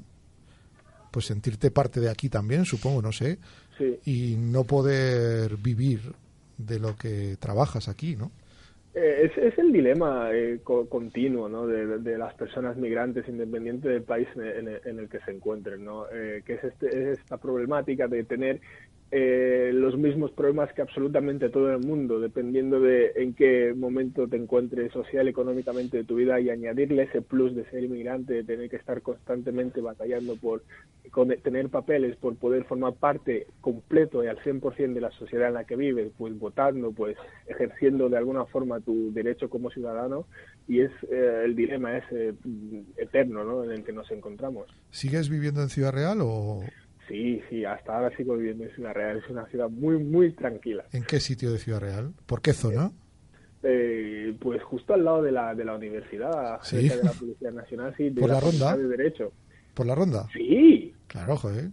pues 1.11 1.27
sentirte 1.27 1.71
parte 1.71 2.01
de 2.01 2.11
aquí 2.11 2.29
también, 2.29 2.65
supongo, 2.65 3.03
no 3.03 3.13
sé, 3.13 3.39
y 4.05 4.37
no 4.37 4.65
poder 4.65 5.57
vivir 5.57 6.01
de 6.59 6.79
lo 6.79 6.97
que 6.97 7.37
trabajas 7.39 7.89
aquí, 7.89 8.17
¿no? 8.17 8.31
Eh, 8.95 9.31
es, 9.31 9.39
es, 9.39 9.59
el 9.59 9.71
dilema 9.71 10.31
eh, 10.33 10.61
continuo 10.65 11.49
¿no? 11.49 11.67
de, 11.67 12.19
las 12.19 12.35
personas 12.35 12.77
migrantes, 12.77 13.29
independiente 13.29 13.89
del 13.89 14.03
país 14.03 14.27
en, 14.35 14.99
el, 14.99 15.09
que 15.09 15.21
se 15.21 15.31
encuentren, 15.31 15.85
¿no? 15.85 16.07
Eh, 16.13 16.43
que 16.45 16.55
es, 16.55 16.65
este, 16.65 16.87
es 16.89 17.19
esta 17.19 17.37
problemática 17.37 18.09
de 18.09 18.25
tener 18.25 18.61
eh, 19.11 19.71
los 19.73 19.97
mismos 19.97 20.31
problemas 20.33 20.71
que 20.75 20.83
absolutamente 20.83 21.49
todo 21.49 21.73
el 21.73 21.79
mundo, 21.79 22.21
dependiendo 22.21 22.79
de 22.79 23.13
en 23.17 23.33
qué 23.33 23.73
momento 23.75 24.29
te 24.29 24.37
encuentres 24.37 24.93
social, 24.93 25.27
económicamente 25.29 25.97
de 25.97 26.05
tu 26.05 26.17
vida 26.17 26.39
y 26.41 26.51
añadirle 26.51 27.05
ese 27.05 27.23
plus 27.23 27.55
de 27.55 27.65
ser 27.71 27.85
inmigrante, 27.85 28.35
de 28.35 28.45
tener 28.45 28.69
que 28.69 28.77
estar 28.77 29.01
constantemente 29.01 29.81
batallando 29.81 30.37
por 30.37 30.63
tener 31.43 31.71
papeles, 31.71 32.17
por 32.17 32.37
poder 32.37 32.65
formar 32.65 32.95
parte 32.95 33.47
completo 33.63 34.23
y 34.23 34.27
al 34.27 34.39
100% 34.41 34.93
de 34.93 35.01
la 35.01 35.11
sociedad 35.13 35.49
en 35.49 35.55
la 35.55 35.65
que 35.65 35.77
vives, 35.77 36.13
pues 36.19 36.39
votando, 36.39 36.93
pues 36.93 37.17
ejerciendo 37.47 38.11
de 38.11 38.19
alguna 38.19 38.45
forma 38.45 38.81
tu 38.81 39.11
derecho 39.15 39.49
como 39.49 39.71
ciudadano 39.71 40.27
y 40.67 40.81
es 40.81 40.91
eh, 41.11 41.43
el 41.47 41.57
dilema 41.57 41.97
ese 41.97 42.35
mm, 42.45 42.81
eterno 42.99 43.43
¿no? 43.43 43.65
en 43.65 43.71
el 43.71 43.85
que 43.85 43.93
nos 43.93 44.11
encontramos. 44.11 44.69
¿Sigues 44.91 45.31
viviendo 45.31 45.63
en 45.63 45.71
Ciudad 45.71 45.93
Real 45.93 46.19
o, 46.21 46.61
Sí, 47.09 47.41
sí, 47.49 47.65
hasta 47.65 47.97
ahora 47.97 48.15
sigo 48.17 48.37
viviendo 48.37 48.65
en 48.65 48.75
Ciudad 48.75 48.93
Real. 48.93 49.19
Es 49.19 49.31
una 49.31 49.47
ciudad 49.47 49.69
muy, 49.71 49.97
muy 49.99 50.33
tranquila. 50.33 50.85
¿En 50.93 51.05
qué 51.05 51.21
sitio 51.21 51.51
de 51.51 51.59
Ciudad 51.59 51.81
Real? 51.81 52.13
¿Por 52.27 52.43
qué 52.43 52.53
zona? 52.53 52.93
Eh, 53.63 54.37
pues 54.39 54.63
justo 54.63 54.95
al 54.95 55.05
lado 55.05 55.23
de 55.23 55.33
la, 55.33 55.55
de 55.55 55.65
la 55.65 55.75
universidad, 55.75 56.61
¿Sí? 56.63 56.89
de 56.89 57.03
la 57.03 57.13
Policía 57.13 57.51
Nacional, 57.51 57.95
sí, 57.97 58.11
¿Por 58.11 58.29
la, 58.29 58.41
ronda? 58.41 58.77
De 58.77 58.87
Derecho. 58.87 59.33
¿Por 59.75 59.87
la 59.87 59.95
ronda? 59.95 60.27
Sí. 60.33 60.95
Claro, 61.09 61.37
joder. 61.37 61.71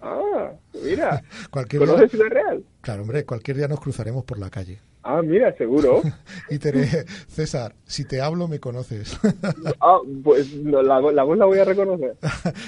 Ah, 0.00 0.52
mira. 0.82 1.22
cualquier 1.50 1.84
¿Conoces 1.84 2.10
Ciudad 2.10 2.30
Real? 2.30 2.64
Claro, 2.80 3.02
hombre, 3.02 3.24
cualquier 3.24 3.58
día 3.58 3.68
nos 3.68 3.80
cruzaremos 3.80 4.24
por 4.24 4.38
la 4.38 4.50
calle. 4.50 4.78
Ah, 5.02 5.22
mira, 5.22 5.56
seguro. 5.56 6.02
y 6.50 6.58
te 6.58 6.72
César, 7.28 7.74
si 7.84 8.04
te 8.04 8.20
hablo, 8.20 8.48
me 8.48 8.58
conoces. 8.58 9.18
ah, 9.80 9.98
pues 10.24 10.52
la, 10.54 10.82
la 10.82 11.22
voz 11.22 11.38
la 11.38 11.44
voy 11.44 11.58
a 11.58 11.64
reconocer. 11.64 12.16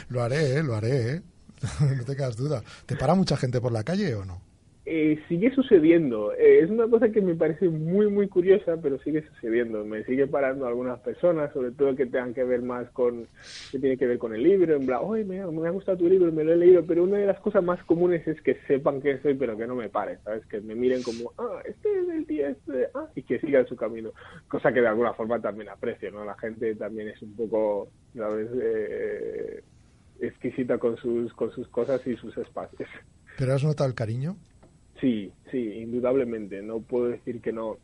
lo 0.08 0.22
haré, 0.22 0.56
¿eh? 0.58 0.62
lo 0.62 0.74
haré, 0.74 1.10
¿eh? 1.14 1.22
no 1.96 2.04
tengas 2.04 2.36
duda. 2.36 2.62
¿Te 2.86 2.96
para 2.96 3.14
mucha 3.14 3.36
gente 3.36 3.60
por 3.60 3.72
la 3.72 3.84
calle 3.84 4.14
o 4.14 4.24
no? 4.24 4.52
eh, 4.84 5.22
sigue 5.28 5.54
sucediendo. 5.54 6.32
Eh, 6.32 6.60
es 6.60 6.70
una 6.70 6.88
cosa 6.88 7.10
que 7.10 7.20
me 7.20 7.34
parece 7.34 7.68
muy, 7.68 8.10
muy 8.10 8.28
curiosa, 8.28 8.76
pero 8.82 8.98
sigue 8.98 9.22
sucediendo. 9.28 9.84
Me 9.84 10.04
sigue 10.04 10.26
parando 10.26 10.66
algunas 10.66 10.98
personas, 11.00 11.52
sobre 11.52 11.70
todo 11.70 11.94
que 11.94 12.06
tengan 12.06 12.34
que 12.34 12.42
ver 12.44 12.62
más 12.62 12.90
con, 12.90 13.26
que 13.70 13.78
tiene 13.78 13.96
que 13.96 14.06
ver 14.06 14.18
con 14.18 14.34
el 14.34 14.42
libro, 14.42 14.74
en 14.74 14.86
plan, 14.86 15.00
oye, 15.02 15.24
me, 15.24 15.44
me, 15.46 15.68
ha 15.68 15.70
gustado 15.70 15.98
tu 15.98 16.08
libro, 16.08 16.32
me 16.32 16.44
lo 16.44 16.52
he 16.52 16.56
leído, 16.56 16.84
pero 16.84 17.04
una 17.04 17.18
de 17.18 17.26
las 17.26 17.40
cosas 17.40 17.62
más 17.62 17.82
comunes 17.84 18.26
es 18.26 18.40
que 18.42 18.56
sepan 18.66 19.00
que 19.00 19.18
soy, 19.18 19.34
pero 19.34 19.56
que 19.56 19.66
no 19.66 19.76
me 19.76 19.88
paren, 19.88 20.18
¿sabes? 20.24 20.44
Que 20.46 20.60
me 20.60 20.74
miren 20.74 21.02
como, 21.02 21.32
ah, 21.38 21.62
este 21.64 21.88
es 22.00 22.08
el 22.08 22.26
tío 22.26 22.48
este, 22.48 22.88
ah, 22.94 23.06
y 23.14 23.22
que 23.22 23.38
sigan 23.38 23.66
su 23.66 23.76
camino. 23.76 24.10
Cosa 24.48 24.72
que 24.72 24.80
de 24.80 24.88
alguna 24.88 25.14
forma 25.14 25.40
también 25.40 25.68
aprecio, 25.68 26.10
¿no? 26.10 26.24
La 26.24 26.36
gente 26.36 26.74
también 26.74 27.08
es 27.08 27.22
un 27.22 27.34
poco, 27.36 27.88
¿sabes? 28.16 28.48
Eh, 28.60 29.62
exquisita 30.22 30.78
con 30.78 30.96
sus, 30.96 31.32
con 31.34 31.52
sus 31.52 31.68
cosas 31.68 32.00
y 32.06 32.16
sus 32.16 32.36
espacios. 32.38 32.88
¿Pero 33.36 33.54
has 33.54 33.64
notado 33.64 33.88
el 33.88 33.94
cariño? 33.94 34.36
Sí, 35.00 35.32
sí, 35.50 35.58
indudablemente, 35.58 36.62
no 36.62 36.80
puedo 36.80 37.08
decir 37.08 37.40
que 37.40 37.52
no. 37.52 37.76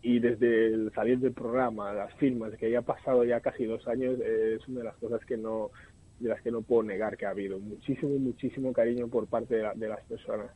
Y 0.00 0.18
desde 0.18 0.68
el 0.68 0.92
salir 0.94 1.18
del 1.18 1.32
programa, 1.32 1.92
las 1.92 2.14
firmas, 2.14 2.52
que 2.58 2.70
ya 2.70 2.80
ha 2.80 2.82
pasado 2.82 3.24
ya 3.24 3.40
casi 3.40 3.64
dos 3.64 3.86
años, 3.86 4.18
es 4.20 4.66
una 4.68 4.80
de 4.80 4.84
las 4.84 4.96
cosas 4.96 5.24
que 5.26 5.36
no, 5.36 5.70
de 6.18 6.28
las 6.28 6.40
que 6.42 6.50
no 6.50 6.62
puedo 6.62 6.82
negar 6.82 7.16
que 7.16 7.26
ha 7.26 7.30
habido. 7.30 7.58
Muchísimo, 7.58 8.18
muchísimo 8.18 8.72
cariño 8.72 9.08
por 9.08 9.26
parte 9.26 9.56
de, 9.56 9.68
de 9.74 9.88
las 9.88 10.02
personas. 10.04 10.50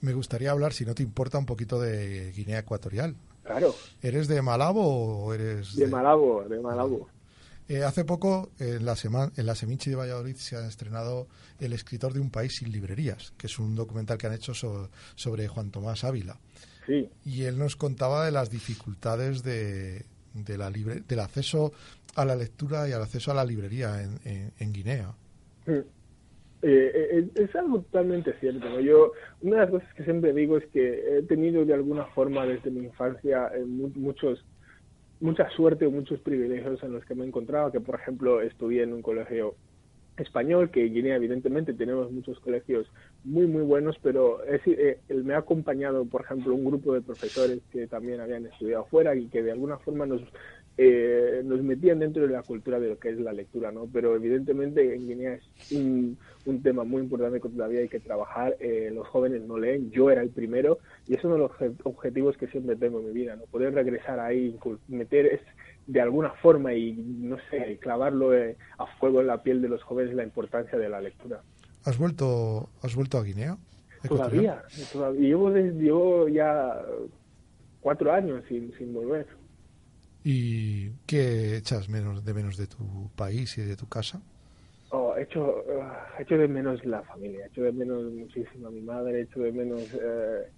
Me 0.00 0.12
gustaría 0.12 0.50
hablar, 0.50 0.72
si 0.72 0.84
no 0.84 0.94
te 0.94 1.02
importa, 1.02 1.38
un 1.38 1.46
poquito 1.46 1.80
de 1.80 2.32
Guinea 2.32 2.60
Ecuatorial. 2.60 3.14
Claro. 3.42 3.74
¿Eres 4.02 4.28
de 4.28 4.42
Malabo 4.42 5.24
o 5.24 5.34
eres 5.34 5.74
de, 5.76 5.86
de 5.86 5.90
Malabo? 5.90 6.44
De 6.44 6.60
Malabo. 6.60 7.08
Eh, 7.70 7.84
hace 7.84 8.04
poco, 8.04 8.50
en 8.58 8.84
la, 8.84 8.96
semana, 8.96 9.30
en 9.36 9.46
la 9.46 9.54
Seminci 9.54 9.90
de 9.90 9.96
Valladolid, 9.96 10.34
se 10.34 10.56
ha 10.56 10.66
estrenado 10.66 11.28
El 11.60 11.72
escritor 11.72 12.12
de 12.12 12.18
un 12.18 12.28
país 12.28 12.56
sin 12.56 12.72
librerías, 12.72 13.32
que 13.38 13.46
es 13.46 13.60
un 13.60 13.76
documental 13.76 14.18
que 14.18 14.26
han 14.26 14.32
hecho 14.32 14.54
sobre 14.54 15.46
Juan 15.46 15.70
Tomás 15.70 16.02
Ávila. 16.02 16.36
Sí. 16.84 17.08
Y 17.24 17.44
él 17.44 17.60
nos 17.60 17.76
contaba 17.76 18.26
de 18.26 18.32
las 18.32 18.50
dificultades 18.50 19.44
de, 19.44 20.04
de 20.34 20.58
la 20.58 20.68
libre, 20.68 21.02
del 21.06 21.20
acceso 21.20 21.72
a 22.16 22.24
la 22.24 22.34
lectura 22.34 22.88
y 22.88 22.92
al 22.92 23.02
acceso 23.02 23.30
a 23.30 23.34
la 23.34 23.44
librería 23.44 24.02
en, 24.02 24.18
en, 24.24 24.52
en 24.58 24.72
Guinea. 24.72 25.14
Mm. 25.66 25.78
Eh, 26.62 27.28
es 27.36 27.54
algo 27.54 27.82
totalmente 27.82 28.32
cierto. 28.40 28.68
¿no? 28.68 28.80
Yo 28.80 29.12
una 29.42 29.58
de 29.58 29.62
las 29.62 29.70
cosas 29.70 29.94
que 29.94 30.02
siempre 30.02 30.32
digo 30.32 30.58
es 30.58 30.66
que 30.72 31.18
he 31.18 31.22
tenido 31.22 31.64
de 31.64 31.74
alguna 31.74 32.06
forma 32.06 32.44
desde 32.46 32.72
mi 32.72 32.86
infancia 32.86 33.48
eh, 33.54 33.64
muchos 33.64 34.44
mucha 35.20 35.48
suerte 35.50 35.86
o 35.86 35.90
muchos 35.90 36.20
privilegios 36.20 36.82
en 36.82 36.92
los 36.92 37.04
que 37.04 37.14
me 37.14 37.24
he 37.24 37.28
encontrado, 37.28 37.70
que 37.70 37.80
por 37.80 37.94
ejemplo 37.94 38.40
estudié 38.40 38.82
en 38.82 38.92
un 38.92 39.02
colegio 39.02 39.54
español, 40.16 40.70
que 40.70 40.86
en 40.86 40.94
Guinea 40.94 41.16
evidentemente 41.16 41.72
tenemos 41.72 42.10
muchos 42.10 42.38
colegios 42.40 42.86
muy 43.24 43.46
muy 43.46 43.62
buenos, 43.62 43.96
pero 44.02 44.42
es, 44.44 44.60
eh, 44.66 44.98
me 45.08 45.34
ha 45.34 45.38
acompañado 45.38 46.04
por 46.04 46.22
ejemplo 46.22 46.54
un 46.54 46.64
grupo 46.64 46.94
de 46.94 47.00
profesores 47.00 47.60
que 47.70 47.86
también 47.86 48.20
habían 48.20 48.46
estudiado 48.46 48.84
fuera 48.86 49.14
y 49.14 49.28
que 49.28 49.42
de 49.42 49.52
alguna 49.52 49.78
forma 49.78 50.06
nos 50.06 50.22
eh, 50.82 51.42
nos 51.44 51.62
metían 51.62 51.98
dentro 51.98 52.26
de 52.26 52.32
la 52.32 52.42
cultura 52.42 52.80
de 52.80 52.88
lo 52.88 52.98
que 52.98 53.10
es 53.10 53.20
la 53.20 53.34
lectura, 53.34 53.70
¿no? 53.70 53.86
Pero 53.92 54.16
evidentemente 54.16 54.94
en 54.94 55.06
Guinea 55.06 55.34
es 55.34 55.72
un, 55.72 56.16
un 56.46 56.62
tema 56.62 56.84
muy 56.84 57.02
importante 57.02 57.38
que 57.38 57.50
todavía 57.50 57.80
hay 57.80 57.88
que 57.90 58.00
trabajar. 58.00 58.56
Eh, 58.60 58.90
los 58.90 59.06
jóvenes 59.08 59.42
no 59.42 59.58
leen, 59.58 59.90
yo 59.90 60.10
era 60.10 60.22
el 60.22 60.30
primero 60.30 60.78
y 61.06 61.16
es 61.16 61.22
uno 61.22 61.34
de 61.34 61.40
los 61.40 61.50
objetivos 61.84 62.38
que 62.38 62.46
siempre 62.46 62.76
tengo 62.76 63.00
en 63.00 63.08
mi 63.08 63.12
vida, 63.12 63.36
¿no? 63.36 63.44
Poder 63.44 63.74
regresar 63.74 64.20
ahí, 64.20 64.58
meter 64.88 65.26
es, 65.26 65.40
de 65.86 66.00
alguna 66.00 66.30
forma 66.30 66.72
y, 66.72 66.94
no 66.94 67.36
sé, 67.50 67.76
clavarlo 67.78 68.34
eh, 68.34 68.56
a 68.78 68.86
fuego 68.96 69.20
en 69.20 69.26
la 69.26 69.42
piel 69.42 69.60
de 69.60 69.68
los 69.68 69.82
jóvenes 69.82 70.14
la 70.14 70.24
importancia 70.24 70.78
de 70.78 70.88
la 70.88 71.02
lectura. 71.02 71.42
¿Has 71.84 71.98
vuelto, 71.98 72.70
has 72.80 72.96
vuelto 72.96 73.18
a 73.18 73.22
Guinea? 73.22 73.58
Todavía, 74.08 74.62
todavía. 74.94 75.20
Llevo, 75.20 75.50
llevo 75.50 76.28
ya 76.28 76.80
cuatro 77.82 78.10
años 78.10 78.42
sin, 78.48 78.72
sin 78.78 78.94
volver. 78.94 79.26
¿Y 80.24 80.90
qué 81.06 81.56
echas 81.56 81.88
menos 81.88 82.24
de 82.24 82.34
menos 82.34 82.56
de 82.56 82.66
tu 82.66 83.10
país 83.16 83.56
y 83.58 83.62
de 83.62 83.76
tu 83.76 83.88
casa? 83.88 84.20
Oh, 84.90 85.14
echo, 85.16 85.64
uh, 85.66 86.20
echo 86.20 86.36
de 86.36 86.48
menos 86.48 86.84
la 86.84 87.02
familia, 87.02 87.46
echo 87.46 87.62
de 87.62 87.72
menos 87.72 88.12
muchísimo 88.12 88.68
a 88.68 88.70
mi 88.70 88.80
madre, 88.80 89.22
echo 89.22 89.40
de 89.40 89.52
menos 89.52 89.82
eh, 89.94 90.48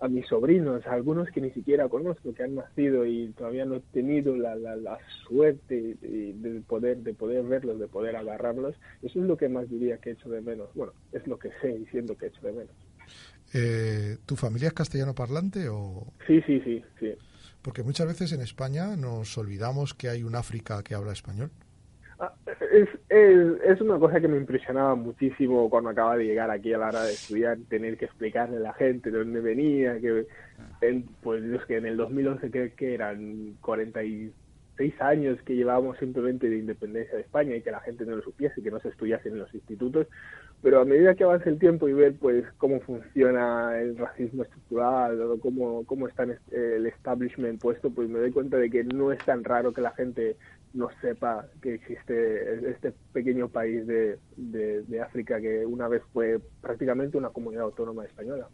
a 0.00 0.08
mis 0.08 0.26
sobrinos, 0.26 0.86
a 0.86 0.92
algunos 0.92 1.28
que 1.30 1.40
ni 1.40 1.50
siquiera 1.50 1.88
conozco, 1.88 2.34
que 2.34 2.42
han 2.42 2.54
nacido 2.54 3.06
y 3.06 3.28
todavía 3.32 3.64
no 3.64 3.76
he 3.76 3.80
tenido 3.92 4.36
la, 4.36 4.54
la, 4.56 4.76
la 4.76 4.98
suerte 5.26 5.96
de, 6.00 6.34
de, 6.34 6.60
poder 6.60 6.98
de 6.98 7.14
poder 7.14 7.42
verlos, 7.44 7.80
de 7.80 7.88
poder 7.88 8.14
agarrarlos. 8.16 8.76
Eso 9.02 9.20
es 9.20 9.24
lo 9.26 9.36
que 9.36 9.48
más 9.48 9.68
diría 9.68 9.96
que 9.98 10.10
echo 10.10 10.28
de 10.28 10.42
menos. 10.42 10.68
Bueno, 10.74 10.92
es 11.12 11.26
lo 11.26 11.38
que 11.38 11.50
sé 11.60 11.68
diciendo 11.68 12.16
que 12.16 12.26
echo 12.26 12.42
de 12.42 12.52
menos. 12.52 12.74
Eh, 13.54 14.18
¿Tu 14.26 14.36
familia 14.36 14.68
es 14.68 14.74
castellano 14.74 15.14
parlante 15.14 15.68
o...? 15.68 16.12
Sí, 16.26 16.42
sí, 16.42 16.60
sí, 16.60 16.84
sí. 17.00 17.14
Porque 17.62 17.82
muchas 17.82 18.06
veces 18.06 18.32
en 18.32 18.40
España 18.40 18.96
nos 18.96 19.36
olvidamos 19.36 19.94
que 19.94 20.08
hay 20.08 20.22
un 20.22 20.34
África 20.34 20.82
que 20.82 20.94
habla 20.94 21.12
español. 21.12 21.50
Ah, 22.20 22.32
es, 22.72 22.88
es, 23.08 23.80
una 23.80 23.98
cosa 23.98 24.20
que 24.20 24.26
me 24.26 24.36
impresionaba 24.36 24.96
muchísimo 24.96 25.70
cuando 25.70 25.90
acaba 25.90 26.16
de 26.16 26.24
llegar 26.24 26.50
aquí 26.50 26.72
a 26.72 26.78
la 26.78 26.88
hora 26.88 27.04
de 27.04 27.12
estudiar, 27.12 27.58
tener 27.68 27.96
que 27.96 28.06
explicarle 28.06 28.56
a 28.56 28.60
la 28.60 28.72
gente 28.74 29.10
de 29.10 29.18
dónde 29.18 29.40
venía, 29.40 30.00
que 30.00 30.26
en, 30.80 31.04
pues 31.22 31.44
es 31.44 31.64
que 31.66 31.76
en 31.76 31.86
el 31.86 31.96
2011 31.96 32.50
creo 32.50 32.70
que 32.76 32.94
eran 32.94 33.54
46 33.60 35.00
años 35.00 35.38
que 35.42 35.54
llevábamos 35.54 35.96
simplemente 35.98 36.50
de 36.50 36.58
independencia 36.58 37.14
de 37.14 37.22
España 37.22 37.54
y 37.54 37.62
que 37.62 37.70
la 37.70 37.80
gente 37.80 38.04
no 38.04 38.16
lo 38.16 38.22
supiese, 38.22 38.62
que 38.62 38.70
no 38.70 38.80
se 38.80 38.88
estudiase 38.88 39.28
en 39.28 39.38
los 39.38 39.54
institutos, 39.54 40.08
pero 40.62 40.80
a 40.80 40.84
medida 40.84 41.14
que 41.14 41.24
avanza 41.24 41.48
el 41.48 41.58
tiempo 41.58 41.88
y 41.88 41.92
ver 41.92 42.14
pues 42.18 42.44
cómo 42.56 42.80
funciona 42.80 43.78
el 43.80 43.96
racismo 43.96 44.42
estructural 44.42 45.20
o 45.22 45.38
cómo, 45.38 45.84
cómo 45.84 46.08
está 46.08 46.24
el 46.24 46.86
establishment 46.86 47.60
puesto, 47.60 47.90
pues 47.90 48.08
me 48.08 48.18
doy 48.18 48.32
cuenta 48.32 48.56
de 48.56 48.68
que 48.68 48.82
no 48.84 49.12
es 49.12 49.24
tan 49.24 49.44
raro 49.44 49.72
que 49.72 49.80
la 49.80 49.92
gente 49.92 50.36
no 50.74 50.88
sepa 51.00 51.46
que 51.62 51.74
existe 51.74 52.70
este 52.70 52.92
pequeño 53.12 53.48
país 53.48 53.86
de, 53.86 54.18
de, 54.36 54.82
de, 54.82 55.00
África 55.00 55.40
que 55.40 55.64
una 55.64 55.88
vez 55.88 56.02
fue 56.12 56.40
prácticamente 56.60 57.16
una 57.16 57.30
comunidad 57.30 57.64
autónoma 57.64 58.04
española. 58.04 58.48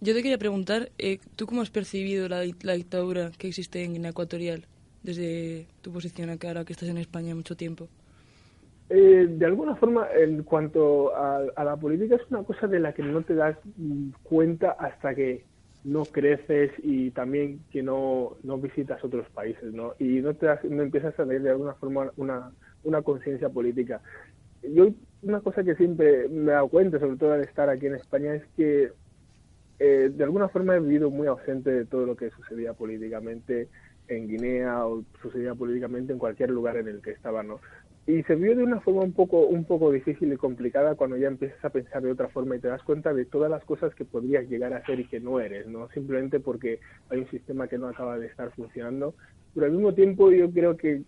Yo 0.00 0.14
te 0.14 0.22
quería 0.22 0.38
preguntar, 0.38 0.90
eh, 0.98 1.18
¿tú 1.36 1.46
cómo 1.46 1.62
has 1.62 1.70
percibido 1.70 2.28
la, 2.28 2.42
la, 2.62 2.72
dictadura 2.72 3.30
que 3.38 3.46
existe 3.46 3.84
en 3.84 3.92
Guinea 3.92 4.10
Ecuatorial 4.10 4.66
desde 5.04 5.66
tu 5.80 5.92
posición 5.92 6.30
acá, 6.30 6.48
ahora 6.48 6.64
que 6.64 6.72
estás 6.72 6.88
en 6.88 6.98
España 6.98 7.34
mucho 7.34 7.56
tiempo? 7.56 7.88
Eh, 8.94 9.26
de 9.26 9.46
alguna 9.46 9.74
forma, 9.76 10.06
en 10.14 10.42
cuanto 10.42 11.16
a, 11.16 11.38
a, 11.56 11.64
la 11.64 11.76
política, 11.76 12.16
es 12.16 12.30
una 12.30 12.42
cosa 12.42 12.66
de 12.66 12.78
la 12.78 12.92
que 12.92 13.02
no 13.02 13.22
te 13.22 13.34
das 13.34 13.56
cuenta 14.22 14.72
hasta 14.72 15.14
que 15.14 15.46
no 15.82 16.04
creces 16.04 16.72
y 16.82 17.10
también 17.12 17.60
que 17.70 17.82
no, 17.82 18.36
no 18.42 18.58
visitas 18.58 19.02
otros 19.02 19.26
países, 19.30 19.72
¿no? 19.72 19.94
Y 19.98 20.20
no, 20.20 20.34
te 20.34 20.44
das, 20.44 20.62
no 20.64 20.82
empiezas 20.82 21.18
a 21.18 21.24
tener 21.24 21.40
de 21.40 21.50
alguna 21.52 21.72
forma 21.72 22.12
una, 22.18 22.50
una 22.84 23.00
conciencia 23.00 23.48
política. 23.48 24.02
Yo, 24.62 24.90
una 25.22 25.40
cosa 25.40 25.64
que 25.64 25.74
siempre 25.74 26.28
me 26.28 26.50
he 26.50 26.54
dado 26.54 26.68
cuenta, 26.68 27.00
sobre 27.00 27.16
todo 27.16 27.32
al 27.32 27.44
estar 27.44 27.70
aquí 27.70 27.86
en 27.86 27.94
España, 27.94 28.34
es 28.34 28.44
que 28.58 28.92
eh, 29.78 30.10
de 30.14 30.24
alguna 30.24 30.50
forma 30.50 30.76
he 30.76 30.80
vivido 30.80 31.10
muy 31.10 31.28
ausente 31.28 31.70
de 31.70 31.86
todo 31.86 32.04
lo 32.04 32.14
que 32.14 32.28
sucedía 32.28 32.74
políticamente 32.74 33.68
en 34.08 34.28
Guinea 34.28 34.86
o 34.86 35.02
sucedía 35.22 35.54
políticamente 35.54 36.12
en 36.12 36.18
cualquier 36.18 36.50
lugar 36.50 36.76
en 36.76 36.88
el 36.88 37.00
que 37.00 37.12
estaba, 37.12 37.42
¿no? 37.42 37.60
Y 38.06 38.22
se 38.24 38.34
vio 38.34 38.56
de 38.56 38.64
una 38.64 38.80
forma 38.80 39.02
un 39.02 39.12
poco 39.12 39.46
un 39.46 39.64
poco 39.64 39.92
difícil 39.92 40.32
y 40.32 40.36
complicada 40.36 40.96
cuando 40.96 41.16
ya 41.16 41.28
empiezas 41.28 41.64
a 41.64 41.70
pensar 41.70 42.02
de 42.02 42.10
otra 42.10 42.28
forma 42.28 42.56
y 42.56 42.58
te 42.58 42.66
das 42.66 42.82
cuenta 42.82 43.14
de 43.14 43.24
todas 43.24 43.48
las 43.48 43.64
cosas 43.64 43.94
que 43.94 44.04
podrías 44.04 44.48
llegar 44.48 44.72
a 44.72 44.84
ser 44.84 44.98
y 44.98 45.06
que 45.06 45.20
no 45.20 45.38
eres 45.38 45.68
no 45.68 45.88
simplemente 45.90 46.40
porque 46.40 46.80
hay 47.10 47.20
un 47.20 47.30
sistema 47.30 47.68
que 47.68 47.78
no 47.78 47.86
acaba 47.86 48.18
de 48.18 48.26
estar 48.26 48.50
funcionando. 48.52 49.14
Pero 49.54 49.66
al 49.66 49.72
mismo 49.72 49.94
tiempo 49.94 50.32
yo 50.32 50.50
creo 50.50 50.76
que 50.76 51.02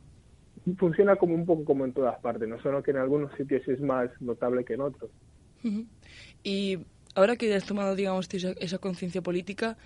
funciona 0.79 1.17
como 1.17 1.35
un 1.35 1.47
poco 1.47 1.65
como 1.65 1.85
en 1.85 1.93
todas 1.93 2.19
partes 2.21 2.49
no 2.49 2.61
solo 2.63 2.83
que 2.83 2.93
en 2.93 2.99
algunos 2.99 3.33
sitios 3.37 3.67
es 3.67 3.81
más 3.81 4.11
notable 4.21 4.65
que 4.65 4.75
en 4.75 4.83
otros. 4.83 5.11
Y 6.45 6.79
ahora 7.17 7.35
que 7.35 7.53
has 7.55 7.67
tomado 7.67 7.97
digamos 7.97 8.29
esa, 8.33 8.79
conciencia 8.79 9.21
política 9.21 9.77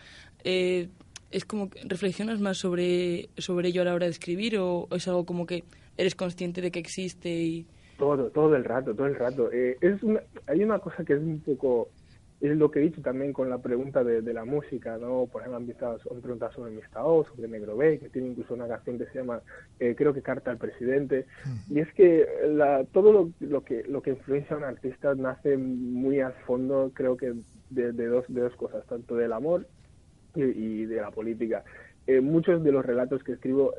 eh, 0.45 0.89
es 1.31 1.47
como 1.47 1.71
reflexionas 1.85 2.39
más 2.39 2.59
sobre 2.59 3.31
sobre 3.39 3.69
ello 3.69 3.81
a 3.81 3.87
la 3.87 3.95
hora 3.95 4.07
de 4.07 4.13
escribir 4.13 4.59
o 4.59 4.89
es 4.91 5.09
algo 5.09 5.25
como 5.25 5.47
que 5.47 5.65
eres 5.99 6.15
consciente 6.15 6.63
de 6.63 6.71
que 6.71 6.79
existe 6.79 7.29
y 7.29 7.67
todo 7.99 8.31
todo 8.31 8.57
el 8.57 8.65
rato 8.65 8.95
todo 8.95 9.07
el 9.07 9.17
rato. 9.17 9.51
Eh, 9.53 9.77
es 9.81 10.03
una, 10.03 10.23
hay 10.47 10.63
una 10.63 10.79
cosa 10.79 11.05
que 11.05 11.15
es 11.15 11.21
un 11.21 11.41
poco 11.41 11.91
es 12.41 12.57
lo 12.57 12.71
que 12.71 12.79
he 12.79 12.83
dicho 12.83 13.03
también 13.03 13.33
con 13.33 13.51
la 13.51 13.59
pregunta 13.59 14.05
de, 14.05 14.23
de 14.23 14.33
la 14.33 14.45
música 14.45 14.97
no 14.97 15.27
por 15.27 15.43
ejemplo 15.43 15.57
han, 15.57 15.67
visto, 15.67 15.91
han 15.91 16.21
preguntado 16.21 16.53
sobre 16.53 16.71
mi 16.71 16.81
estado 16.81 17.25
sobre 17.25 17.49
Negro 17.49 17.77
Bay 17.77 17.99
que 17.99 18.09
tiene 18.09 18.29
incluso 18.29 18.55
una 18.55 18.69
canción 18.69 18.97
que 18.97 19.07
se 19.07 19.19
llama 19.19 19.43
eh, 19.81 19.97
creo 19.97 20.15
que 20.15 20.23
carta 20.23 20.53
al 20.53 20.59
presidente. 20.59 21.27
Y 21.69 21.81
es 21.81 21.93
que 21.95 22.27
la, 22.47 22.85
todo 22.93 23.13
lo, 23.13 23.31
lo 23.41 23.65
que 23.65 23.83
lo 23.89 24.01
que 24.01 24.11
influencia 24.11 24.55
a 24.55 24.59
un 24.59 24.65
artista 24.65 25.15
nace 25.17 25.57
muy 25.57 26.21
al 26.21 26.35
fondo 26.47 26.93
creo 26.95 27.17
que 27.17 27.35
de, 27.71 27.93
de 27.93 28.07
dos 28.07 28.25
de 28.29 28.41
dos 28.41 28.55
cosas 28.55 28.87
tanto 28.87 29.17
del 29.17 29.33
amor 29.33 29.67
y, 30.37 30.43
y 30.43 30.87
de 30.87 31.01
la 31.01 31.11
política 31.11 31.65
eh, 32.09 32.23
muchos 32.23 32.65
de 32.65 32.73
los 32.73 32.87
relatos 32.87 33.23
que 33.23 33.33
escribo 33.33 33.75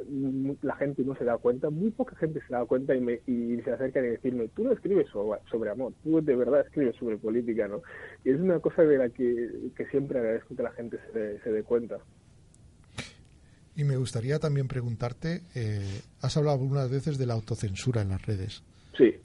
la 0.62 0.76
gente 0.76 1.02
no 1.02 1.16
se 1.16 1.26
da 1.26 1.40
cuenta, 1.40 1.72
muy 1.72 1.90
poca 1.90 2.16
gente 2.16 2.40
se 2.48 2.54
da 2.54 2.64
cuenta 2.64 2.94
y, 2.94 3.02
me, 3.02 3.22
y 3.26 3.60
se 3.64 3.72
acercan 3.72 4.06
a 4.06 4.10
decirme, 4.10 4.48
tú 4.50 4.66
no 4.66 4.72
escribes 4.72 5.08
sobre, 5.10 5.72
amor, 5.72 5.94
tú 6.04 6.22
de 6.22 6.36
verdad 6.36 6.62
escribes 6.62 6.96
sobre 6.98 7.18
política, 7.18 7.68
¿no? 7.68 7.82
Y 8.24 8.30
es 8.30 8.40
una 8.40 8.60
cosa 8.60 8.84
de 8.84 9.00
la 9.00 9.10
que, 9.10 9.72
siempre 9.90 10.20
agradezco 10.20 10.56
que 10.56 10.62
la 10.62 10.72
gente 10.74 11.00
se, 11.12 11.40
se 11.40 11.52
dé 11.52 11.64
cuenta. 11.64 11.98
Y 13.76 13.84
me 13.84 13.98
gustaría 13.98 14.38
también 14.38 14.68
preguntarte, 14.68 15.42
eh, 15.56 16.02
has 16.22 16.38
hablado 16.38 16.62
algunas 16.62 16.92
veces 16.92 17.18
de 17.18 17.26
la 17.26 17.34
autocensura 17.34 18.04
en 18.04 18.10
las 18.10 18.24
redes. 18.24 18.62
Sí. 18.96 19.16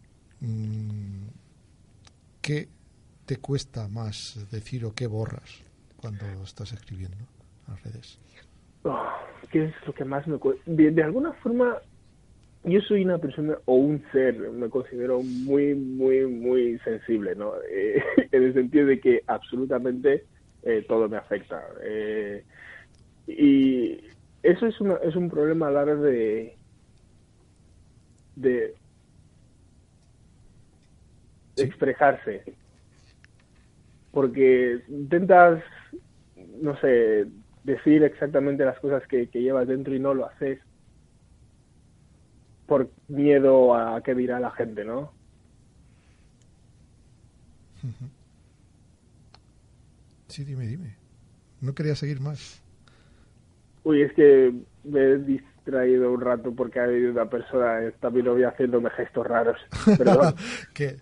Mm, 0.41 1.27
¿Qué 2.41 2.69
te 3.27 3.37
cuesta 3.37 3.87
más 3.87 4.49
decir 4.51 4.87
o 4.87 4.95
qué 4.95 5.07
borras 5.07 5.63
cuando 5.99 6.25
estás 6.43 6.73
escribiendo 6.73 7.19
en 7.19 7.75
las 7.75 7.83
redes? 7.83 8.19
Oh, 8.85 9.09
¿Qué 9.51 9.65
es 9.65 9.75
lo 9.87 9.95
que 9.95 10.05
más 10.05 10.27
me 10.27 10.39
cuesta? 10.39 10.63
De, 10.67 11.03
alguna 11.03 11.33
forma, 11.35 11.81
yo 12.65 12.81
soy 12.83 13.05
una 13.05 13.19
persona 13.19 13.59
o 13.65 13.77
un 13.77 14.05
ser, 14.13 14.39
me 14.39 14.69
considero 14.69 15.23
muy, 15.23 15.75
muy, 15.75 16.27
muy 16.27 16.79
sensible, 16.81 17.35
¿no? 17.35 17.55
Eh, 17.71 18.03
en 18.33 18.43
el 18.45 18.55
sentido 18.55 18.87
de 18.87 19.01
que 19.01 19.23
absolutamente 19.27 20.27
eh, 20.63 20.85
todo 20.89 21.09
me 21.09 21.17
afecta. 21.17 21.63
Eh, 21.83 22.45
y 23.27 24.01
eso 24.43 24.67
es, 24.67 24.81
una, 24.81 24.97
es 24.97 25.17
un 25.17 25.31
problema 25.31 25.69
a 25.69 25.71
la 25.71 25.83
hora 25.83 25.97
de, 25.97 26.59
de 28.37 28.75
expresarse. 31.57 32.45
Porque 34.11 34.81
intentas, 34.89 35.63
no 36.37 36.79
sé, 36.81 37.27
decir 37.65 38.03
exactamente 38.05 38.65
las 38.65 38.79
cosas 38.79 39.07
que, 39.09 39.27
llevas 39.27 39.67
dentro 39.67 39.95
y 39.95 39.99
no 39.99 40.15
lo 40.15 40.27
haces 40.27 40.61
por 42.67 42.91
miedo 43.09 43.75
a 43.75 44.03
qué 44.03 44.15
dirá 44.15 44.39
la 44.41 44.51
gente, 44.51 44.85
¿no? 44.85 45.13
Sí, 50.29 50.45
dime, 50.45 50.67
dime. 50.67 50.97
No 51.61 51.75
quería 51.75 51.95
seguir 51.95 52.21
más. 52.21 52.63
Uy, 53.85 54.03
es 54.03 54.13
que 54.15 54.53
me 54.83 55.19
distraído 55.65 56.13
un 56.13 56.21
rato 56.21 56.55
porque 56.55 56.79
ha 56.79 56.85
habido 56.85 57.11
una 57.11 57.29
persona, 57.29 57.83
está 57.85 58.11
mi 58.11 58.23
novia 58.23 58.49
haciéndome 58.49 58.91
gestos 58.91 59.27
raros. 59.27 59.57
Perdón. 59.99 60.35
que 60.75 60.85
eh, 60.87 60.99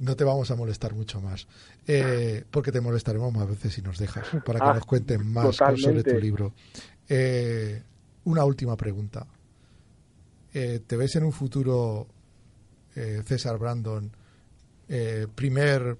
no 0.00 0.16
te 0.16 0.24
vamos 0.24 0.50
a 0.50 0.56
molestar 0.56 0.94
mucho 0.94 1.20
más. 1.20 1.46
Eh, 1.86 2.44
porque 2.50 2.72
te 2.72 2.80
molestaremos 2.80 3.32
más 3.32 3.48
veces 3.48 3.72
si 3.72 3.82
nos 3.82 3.98
dejas, 3.98 4.26
para 4.44 4.58
que 4.58 4.66
ah, 4.66 4.74
nos 4.74 4.86
cuenten 4.86 5.32
más 5.32 5.56
sobre 5.56 6.02
tu 6.02 6.18
libro. 6.18 6.52
Eh, 7.08 7.82
una 8.24 8.44
última 8.44 8.76
pregunta. 8.76 9.26
¿Te 10.52 10.96
ves 10.98 11.16
en 11.16 11.24
un 11.24 11.32
futuro, 11.32 12.06
César 12.92 13.56
Brandon, 13.58 14.12
primer, 15.34 15.96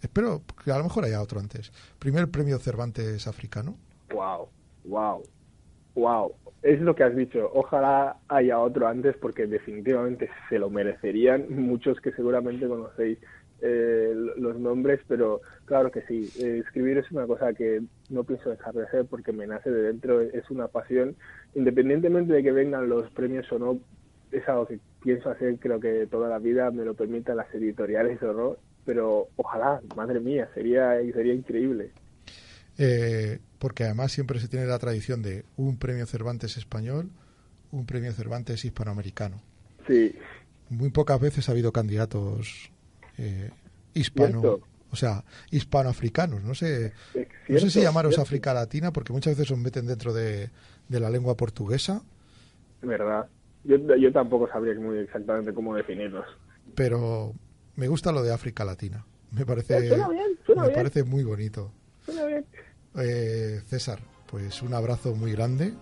espero 0.00 0.42
que 0.64 0.70
a 0.70 0.78
lo 0.78 0.84
mejor 0.84 1.04
haya 1.04 1.20
otro 1.20 1.40
antes, 1.40 1.72
primer 1.98 2.30
premio 2.30 2.60
Cervantes 2.60 3.26
africano? 3.26 3.76
Wow, 4.12 4.48
wow, 4.84 5.24
wow. 5.94 6.32
Es 6.62 6.80
lo 6.80 6.94
que 6.94 7.04
has 7.04 7.14
dicho. 7.14 7.50
Ojalá 7.52 8.16
haya 8.28 8.58
otro 8.58 8.88
antes 8.88 9.16
porque 9.18 9.46
definitivamente 9.46 10.30
se 10.48 10.58
lo 10.58 10.70
merecerían 10.70 11.46
muchos 11.50 12.00
que 12.00 12.12
seguramente 12.12 12.66
conocéis 12.66 13.18
eh, 13.60 14.12
los 14.36 14.58
nombres, 14.58 15.00
pero 15.08 15.40
claro 15.64 15.90
que 15.90 16.02
sí, 16.02 16.30
eh, 16.38 16.62
escribir 16.64 16.98
es 16.98 17.10
una 17.10 17.26
cosa 17.26 17.54
que 17.54 17.82
no 18.10 18.24
pienso 18.24 18.50
dejar 18.50 18.74
de 18.74 18.84
hacer 18.84 19.06
porque 19.06 19.32
me 19.32 19.46
nace 19.46 19.70
de 19.70 19.82
dentro, 19.82 20.20
es 20.20 20.50
una 20.50 20.68
pasión, 20.68 21.16
independientemente 21.54 22.34
de 22.34 22.42
que 22.42 22.52
vengan 22.52 22.90
los 22.90 23.10
premios 23.12 23.50
o 23.52 23.58
no, 23.58 23.78
es 24.32 24.46
algo 24.48 24.66
que 24.66 24.80
pienso 25.02 25.30
hacer, 25.30 25.56
creo 25.58 25.80
que 25.80 26.06
toda 26.06 26.28
la 26.28 26.38
vida 26.38 26.70
me 26.72 26.84
lo 26.84 26.92
permitan 26.94 27.38
las 27.38 27.54
editoriales 27.54 28.22
o 28.22 28.34
no, 28.34 28.56
pero 28.84 29.28
ojalá, 29.36 29.80
madre 29.96 30.20
mía, 30.20 30.48
sería, 30.52 30.98
sería 31.14 31.32
increíble. 31.32 31.90
Eh, 32.76 33.38
porque 33.58 33.84
además 33.84 34.12
siempre 34.12 34.40
se 34.40 34.48
tiene 34.48 34.66
la 34.66 34.78
tradición 34.78 35.22
de 35.22 35.44
un 35.56 35.78
premio 35.78 36.06
Cervantes 36.06 36.56
español, 36.56 37.10
un 37.70 37.86
premio 37.86 38.12
Cervantes 38.12 38.64
hispanoamericano. 38.64 39.40
Sí. 39.86 40.14
Muy 40.70 40.90
pocas 40.90 41.20
veces 41.20 41.48
ha 41.48 41.52
habido 41.52 41.72
candidatos 41.72 42.70
eh, 43.18 43.50
hispano, 43.94 44.60
o 44.90 44.96
sea, 44.96 45.24
hispanoafricanos. 45.50 46.42
No 46.42 46.54
sé, 46.54 46.92
no 47.48 47.58
sé 47.58 47.70
si 47.70 47.80
llamaros 47.80 48.18
África 48.18 48.54
Latina, 48.54 48.92
porque 48.92 49.12
muchas 49.12 49.36
veces 49.36 49.50
os 49.50 49.58
meten 49.58 49.86
dentro 49.86 50.12
de, 50.12 50.50
la 50.88 51.10
lengua 51.10 51.36
portuguesa. 51.36 52.02
Verdad. 52.82 53.26
Yo, 53.64 53.76
yo 53.96 54.12
tampoco 54.12 54.48
sabría 54.48 54.74
muy 54.74 54.98
exactamente 54.98 55.54
cómo 55.54 55.74
definirlos. 55.74 56.26
Pero 56.74 57.32
me 57.76 57.88
gusta 57.88 58.12
lo 58.12 58.22
de 58.22 58.32
África 58.32 58.64
Latina. 58.64 59.04
Me 59.30 59.44
parece, 59.44 59.90
me 60.48 60.70
parece 60.70 61.02
muy 61.02 61.24
bonito. 61.24 61.72
Eh, 62.96 63.60
César, 63.66 63.98
pues 64.26 64.62
un 64.62 64.74
abrazo 64.74 65.14
muy 65.14 65.32
grande. 65.32 65.74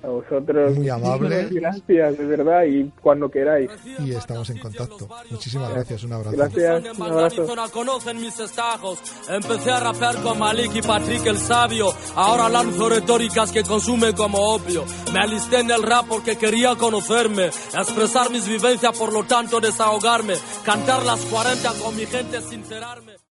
A 0.00 0.06
vosotros. 0.06 0.76
Muy 0.76 0.88
amable. 0.88 1.48
Gracias, 1.50 2.18
de 2.18 2.24
verdad, 2.24 2.62
y 2.64 2.88
cuando 3.02 3.28
queráis. 3.28 3.68
Y 3.98 4.12
estamos 4.12 4.48
en 4.50 4.58
contacto. 4.58 5.08
Muchísimas 5.28 5.72
gracias, 5.72 6.04
un 6.04 6.12
abrazo. 6.12 6.36
Gracias, 6.36 6.98
un 6.98 7.02
abrazo. 7.02 7.46
conocen 7.72 8.20
mis 8.20 8.38
estajos. 8.38 9.00
Empecé 9.28 9.72
a 9.72 9.80
rapear 9.80 10.22
con 10.22 10.38
Malik 10.38 10.76
y 10.76 10.82
Patrick 10.82 11.26
el 11.26 11.38
Sabio. 11.38 11.88
Ahora 12.14 12.48
lanzo 12.48 12.88
retóricas 12.88 13.50
que 13.50 13.64
consumen 13.64 14.14
como 14.14 14.38
opio. 14.54 14.84
Me 15.12 15.18
alisté 15.18 15.60
en 15.60 15.70
el 15.72 15.82
rap 15.82 16.06
porque 16.08 16.38
quería 16.38 16.76
conocerme. 16.76 17.46
Expresar 17.46 18.30
mis 18.30 18.46
vivencias, 18.46 18.96
por 18.96 19.12
lo 19.12 19.24
tanto 19.24 19.58
desahogarme. 19.58 20.34
Cantar 20.64 21.04
las 21.04 21.24
40 21.24 21.72
con 21.82 21.96
mi 21.96 22.06
gente, 22.06 22.40
sincerarme. 22.40 23.27